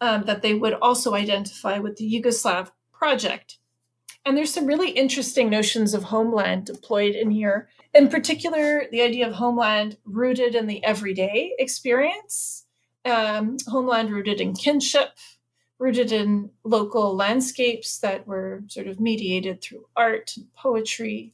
[0.00, 3.58] um, that they would also identify with the yugoslav project
[4.24, 9.26] and there's some really interesting notions of homeland deployed in here in particular the idea
[9.26, 12.66] of homeland rooted in the everyday experience
[13.04, 15.10] um, homeland rooted in kinship
[15.80, 21.32] rooted in local landscapes that were sort of mediated through art and poetry,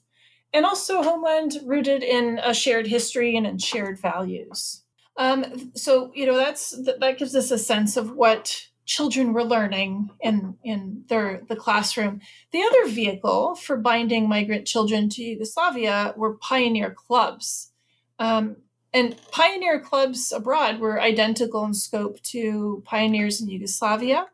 [0.55, 4.85] and also homeland rooted in a shared history and in shared values.
[5.19, 10.11] Um, so you know that's that gives us a sense of what children were learning
[10.21, 12.21] in in their the classroom.
[12.53, 17.73] The other vehicle for binding migrant children to Yugoslavia were pioneer clubs.
[18.19, 18.57] Um,
[18.95, 24.29] and pioneer clubs abroad were identical in scope to pioneers in Yugoslavia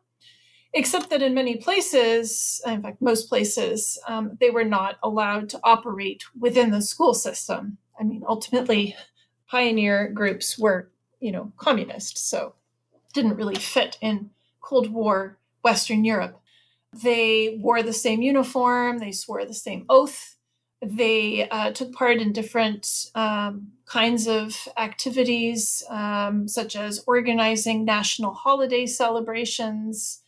[0.75, 5.61] except that in many places, in fact, most places, um, they were not allowed to
[5.63, 7.77] operate within the school system.
[8.01, 8.97] I mean, ultimately,
[9.51, 12.55] pioneer groups were, you know, communist, so
[13.13, 14.31] didn't really fit in
[14.63, 16.41] Cold War Western Europe.
[16.93, 20.37] They wore the same uniform, they swore the same oath,
[20.81, 28.35] they uh, took part in different um, kinds of activities, um, such as organizing national
[28.35, 30.23] holiday celebrations,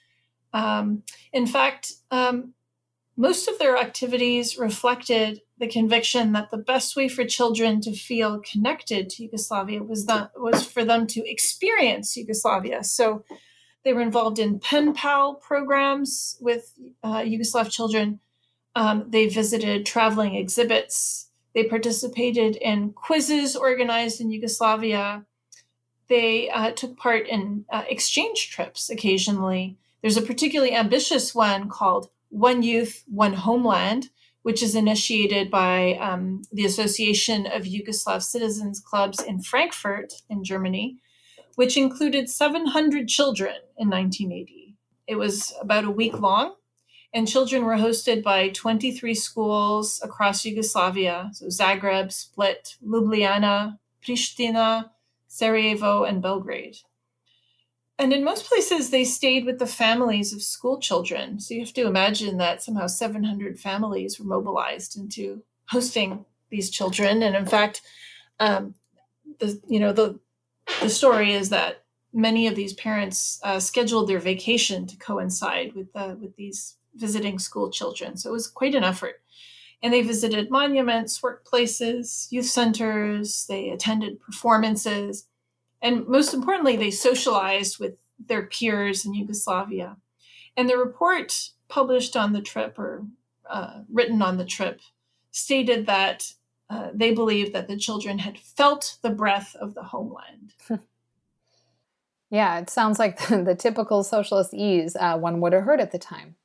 [0.54, 1.02] um,
[1.32, 2.54] in fact, um,
[3.16, 8.40] most of their activities reflected the conviction that the best way for children to feel
[8.40, 12.82] connected to Yugoslavia was that was for them to experience Yugoslavia.
[12.82, 13.24] So
[13.84, 18.20] they were involved in pen pal programs with uh, Yugoslav children.
[18.74, 21.28] Um, they visited traveling exhibits.
[21.54, 25.24] They participated in quizzes organized in Yugoslavia.
[26.08, 29.76] They uh, took part in uh, exchange trips occasionally.
[30.02, 34.10] There's a particularly ambitious one called One Youth, One Homeland,
[34.42, 40.98] which is initiated by um, the Association of Yugoslav Citizens Clubs in Frankfurt, in Germany,
[41.56, 44.76] which included 700 children in 1980.
[45.06, 46.54] It was about a week long,
[47.12, 54.90] and children were hosted by 23 schools across Yugoslavia, so Zagreb, Split, Ljubljana, Pristina,
[55.28, 56.78] Sarajevo, and Belgrade.
[57.98, 61.38] And in most places, they stayed with the families of school children.
[61.38, 67.22] So you have to imagine that somehow 700 families were mobilized into hosting these children.
[67.22, 67.82] And in fact,
[68.40, 68.74] um,
[69.38, 70.18] the you know the
[70.80, 75.88] the story is that many of these parents uh, scheduled their vacation to coincide with
[75.94, 78.16] with these visiting school children.
[78.16, 79.20] So it was quite an effort.
[79.82, 83.46] And they visited monuments, workplaces, youth centers.
[83.46, 85.26] They attended performances,
[85.82, 89.98] and most importantly, they socialized with their peers in Yugoslavia.
[90.56, 93.04] And the report published on the trip or
[93.48, 94.80] uh, written on the trip
[95.30, 96.32] stated that
[96.70, 100.54] uh, they believed that the children had felt the breath of the homeland.
[102.30, 105.92] yeah, it sounds like the, the typical socialist ease uh, one would have heard at
[105.92, 106.36] the time.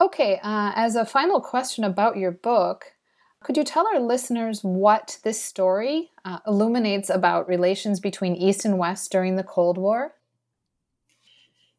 [0.00, 2.94] Okay, uh, as a final question about your book,
[3.42, 8.78] could you tell our listeners what this story uh, illuminates about relations between East and
[8.78, 10.14] West during the Cold War?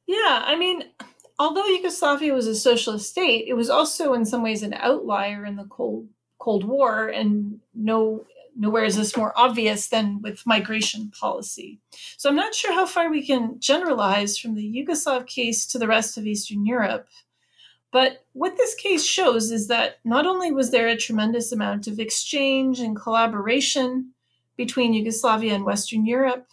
[0.05, 0.83] Yeah, I mean,
[1.39, 5.55] although Yugoslavia was a socialist state, it was also in some ways an outlier in
[5.55, 6.07] the Cold
[6.41, 8.25] Cold War, and no
[8.57, 11.79] nowhere is this more obvious than with migration policy.
[12.17, 15.87] So I'm not sure how far we can generalize from the Yugoslav case to the
[15.87, 17.07] rest of Eastern Europe.
[17.91, 21.99] But what this case shows is that not only was there a tremendous amount of
[21.99, 24.11] exchange and collaboration
[24.57, 26.47] between Yugoslavia and Western Europe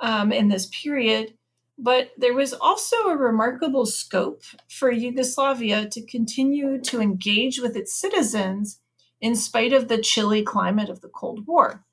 [0.00, 1.34] um, in this period,
[1.78, 7.94] but there was also a remarkable scope for Yugoslavia to continue to engage with its
[7.94, 8.80] citizens
[9.20, 11.84] in spite of the chilly climate of the Cold War.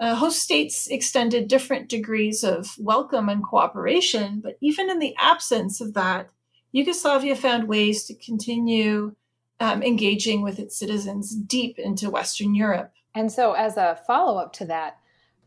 [0.00, 5.80] Uh, host states extended different degrees of welcome and cooperation, but even in the absence
[5.80, 6.28] of that,
[6.70, 9.16] Yugoslavia found ways to continue
[9.58, 12.92] um, engaging with its citizens deep into Western Europe.
[13.14, 14.98] And so, as a follow up to that,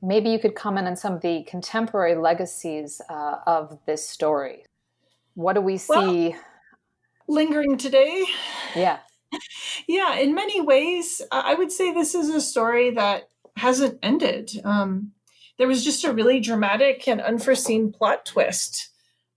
[0.02, 4.66] maybe you could comment on some of the contemporary legacies uh, of this story.
[5.36, 5.94] What do we see?
[5.94, 6.34] Well,
[7.30, 8.26] lingering today?
[8.76, 9.00] Yeah
[9.88, 14.52] yeah, in many ways, I would say this is a story that hasn't ended.
[14.64, 15.12] Um,
[15.58, 18.90] there was just a really dramatic and unforeseen plot twist.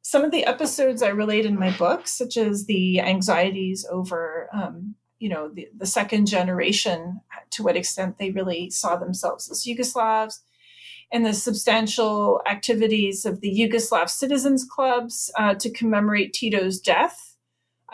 [0.02, 4.94] Some of the episodes I relate in my book, such as the anxieties over, um,
[5.18, 10.40] you know, the, the second generation, to what extent they really saw themselves as Yugoslavs,
[11.12, 17.33] and the substantial activities of the Yugoslav citizens clubs uh, to commemorate Tito's death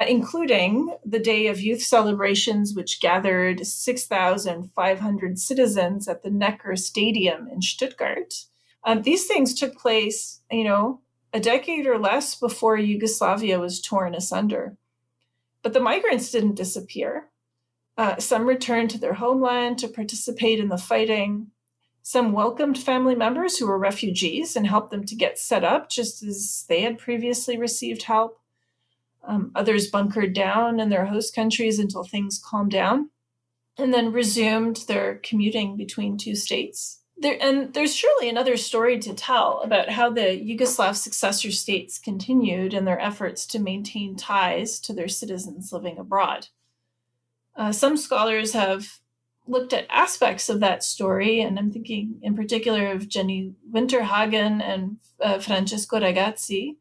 [0.08, 7.60] including the day of youth celebrations, which gathered 6,500 citizens at the Neckar Stadium in
[7.60, 8.46] Stuttgart.
[8.84, 11.00] Um, these things took place, you know,
[11.32, 14.76] a decade or less before Yugoslavia was torn asunder.
[15.62, 17.28] But the migrants didn't disappear.
[17.96, 21.48] Uh, some returned to their homeland to participate in the fighting.
[22.02, 26.22] Some welcomed family members who were refugees and helped them to get set up just
[26.22, 28.39] as they had previously received help.
[29.22, 33.10] Um, others bunkered down in their host countries until things calmed down
[33.78, 37.00] and then resumed their commuting between two states.
[37.18, 42.72] There, and there's surely another story to tell about how the Yugoslav successor states continued
[42.72, 46.48] in their efforts to maintain ties to their citizens living abroad.
[47.54, 49.00] Uh, some scholars have
[49.46, 54.96] looked at aspects of that story, and I'm thinking in particular of Jenny Winterhagen and
[55.20, 56.76] uh, Francesco Ragazzi,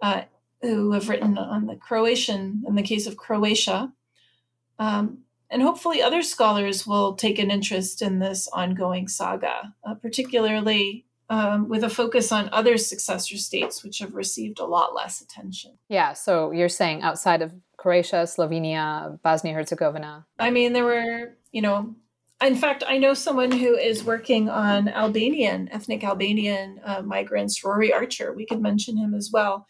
[0.00, 0.22] uh,
[0.62, 3.92] who have written on the Croatian, in the case of Croatia.
[4.78, 11.06] Um, and hopefully, other scholars will take an interest in this ongoing saga, uh, particularly
[11.28, 15.78] um, with a focus on other successor states, which have received a lot less attention.
[15.88, 20.26] Yeah, so you're saying outside of Croatia, Slovenia, Bosnia Herzegovina?
[20.38, 21.94] I mean, there were, you know,
[22.42, 27.92] in fact, I know someone who is working on Albanian, ethnic Albanian uh, migrants, Rory
[27.92, 28.32] Archer.
[28.32, 29.66] We could mention him as well.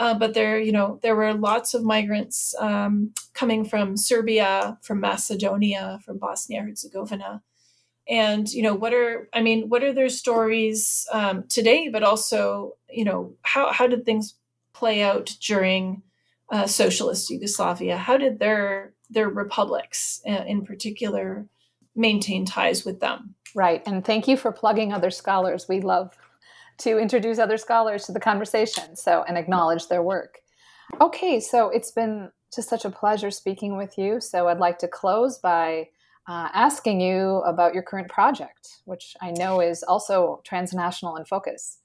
[0.00, 4.98] Uh, but there, you know, there were lots of migrants um, coming from Serbia, from
[4.98, 7.42] Macedonia, from Bosnia Herzegovina,
[8.08, 11.90] and you know, what are I mean, what are their stories um, today?
[11.90, 14.36] But also, you know, how how did things
[14.72, 16.02] play out during
[16.50, 17.98] uh, socialist Yugoslavia?
[17.98, 21.46] How did their their republics, uh, in particular,
[21.94, 23.34] maintain ties with them?
[23.54, 25.68] Right, and thank you for plugging other scholars.
[25.68, 26.16] We love
[26.80, 30.38] to introduce other scholars to the conversation so and acknowledge their work.
[31.00, 34.20] Okay so it's been just such a pleasure speaking with you.
[34.20, 35.88] So i'd like to close by
[36.28, 41.80] uh, asking you about your current project which i know is also transnational in focus.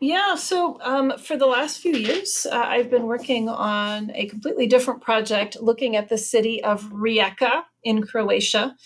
[0.00, 4.66] Yeah, so um, for the last few years, uh, I've been working on a completely
[4.66, 8.76] different project looking at the city of Rijeka in Croatia,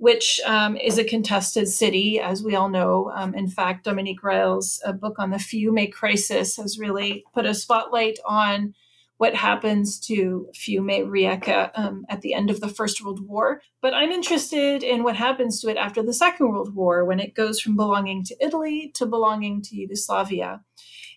[0.00, 3.12] which um, is a contested city, as we all know.
[3.14, 7.52] Um, in fact, Dominique Reill's uh, book on the Fiume crisis has really put a
[7.52, 8.72] spotlight on
[9.18, 13.60] what happens to Fiume Rijeka um, at the end of the First World War.
[13.82, 17.34] But I'm interested in what happens to it after the Second World War when it
[17.34, 20.62] goes from belonging to Italy to belonging to Yugoslavia.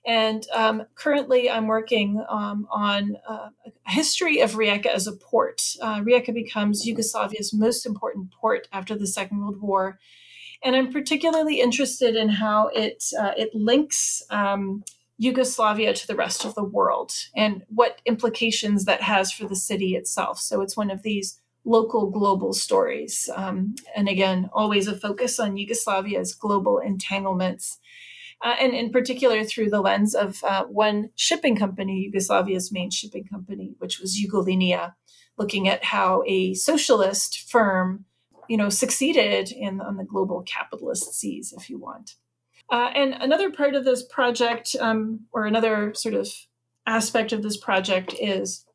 [0.05, 5.61] And um, currently, I'm working um, on uh, a history of Rijeka as a port.
[5.81, 9.99] Uh, Rijeka becomes Yugoslavia's most important port after the Second World War.
[10.61, 14.83] And I'm particularly interested in how it, uh, it links um,
[15.17, 19.95] Yugoslavia to the rest of the world and what implications that has for the city
[19.95, 20.39] itself.
[20.39, 23.29] So it's one of these local global stories.
[23.33, 27.79] Um, and again, always a focus on Yugoslavia's global entanglements
[28.43, 33.23] uh, and in particular through the lens of uh, one shipping company, Yugoslavia's main shipping
[33.23, 34.93] company, which was Jugolinija,
[35.37, 38.03] looking at how a socialist firm,
[38.49, 42.15] you know, succeeded in on the global capitalist seas, if you want.
[42.69, 46.27] Uh, and another part of this project, um, or another sort of
[46.85, 48.65] aspect of this project, is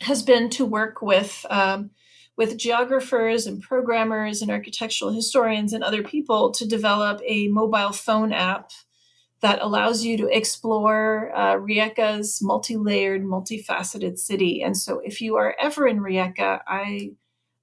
[0.00, 1.90] has been to work with um,
[2.40, 8.32] with geographers and programmers and architectural historians and other people to develop a mobile phone
[8.32, 8.70] app
[9.42, 14.62] that allows you to explore uh, Rijeka's multi-layered, multifaceted city.
[14.62, 17.10] And so, if you are ever in Rijeka, I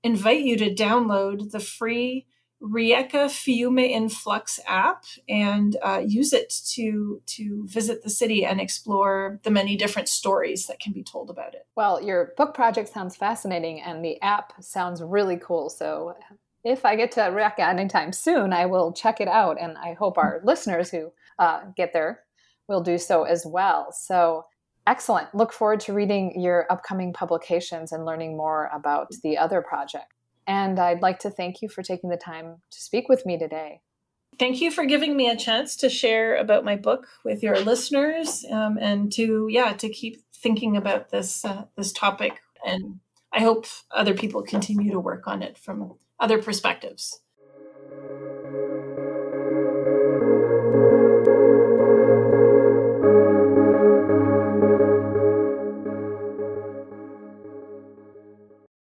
[0.04, 2.28] invite you to download the free
[2.62, 9.40] Rijeka Fiume Influx app and uh, use it to to visit the city and explore
[9.44, 11.68] the many different stories that can be told about it.
[11.76, 15.70] Well, your book project sounds fascinating, and the app sounds really cool.
[15.70, 16.16] So,
[16.64, 20.18] if I get to Rijeka anytime soon, I will check it out, and I hope
[20.18, 22.24] our listeners who uh, get there
[22.68, 23.92] will do so as well.
[23.92, 24.46] So.
[24.90, 25.36] Excellent.
[25.36, 30.14] Look forward to reading your upcoming publications and learning more about the other project.
[30.48, 33.82] And I'd like to thank you for taking the time to speak with me today.
[34.40, 38.46] Thank you for giving me a chance to share about my book with your listeners,
[38.52, 42.42] um, and to yeah to keep thinking about this uh, this topic.
[42.66, 43.00] And
[43.34, 47.22] I hope other people continue to work on it from other perspectives.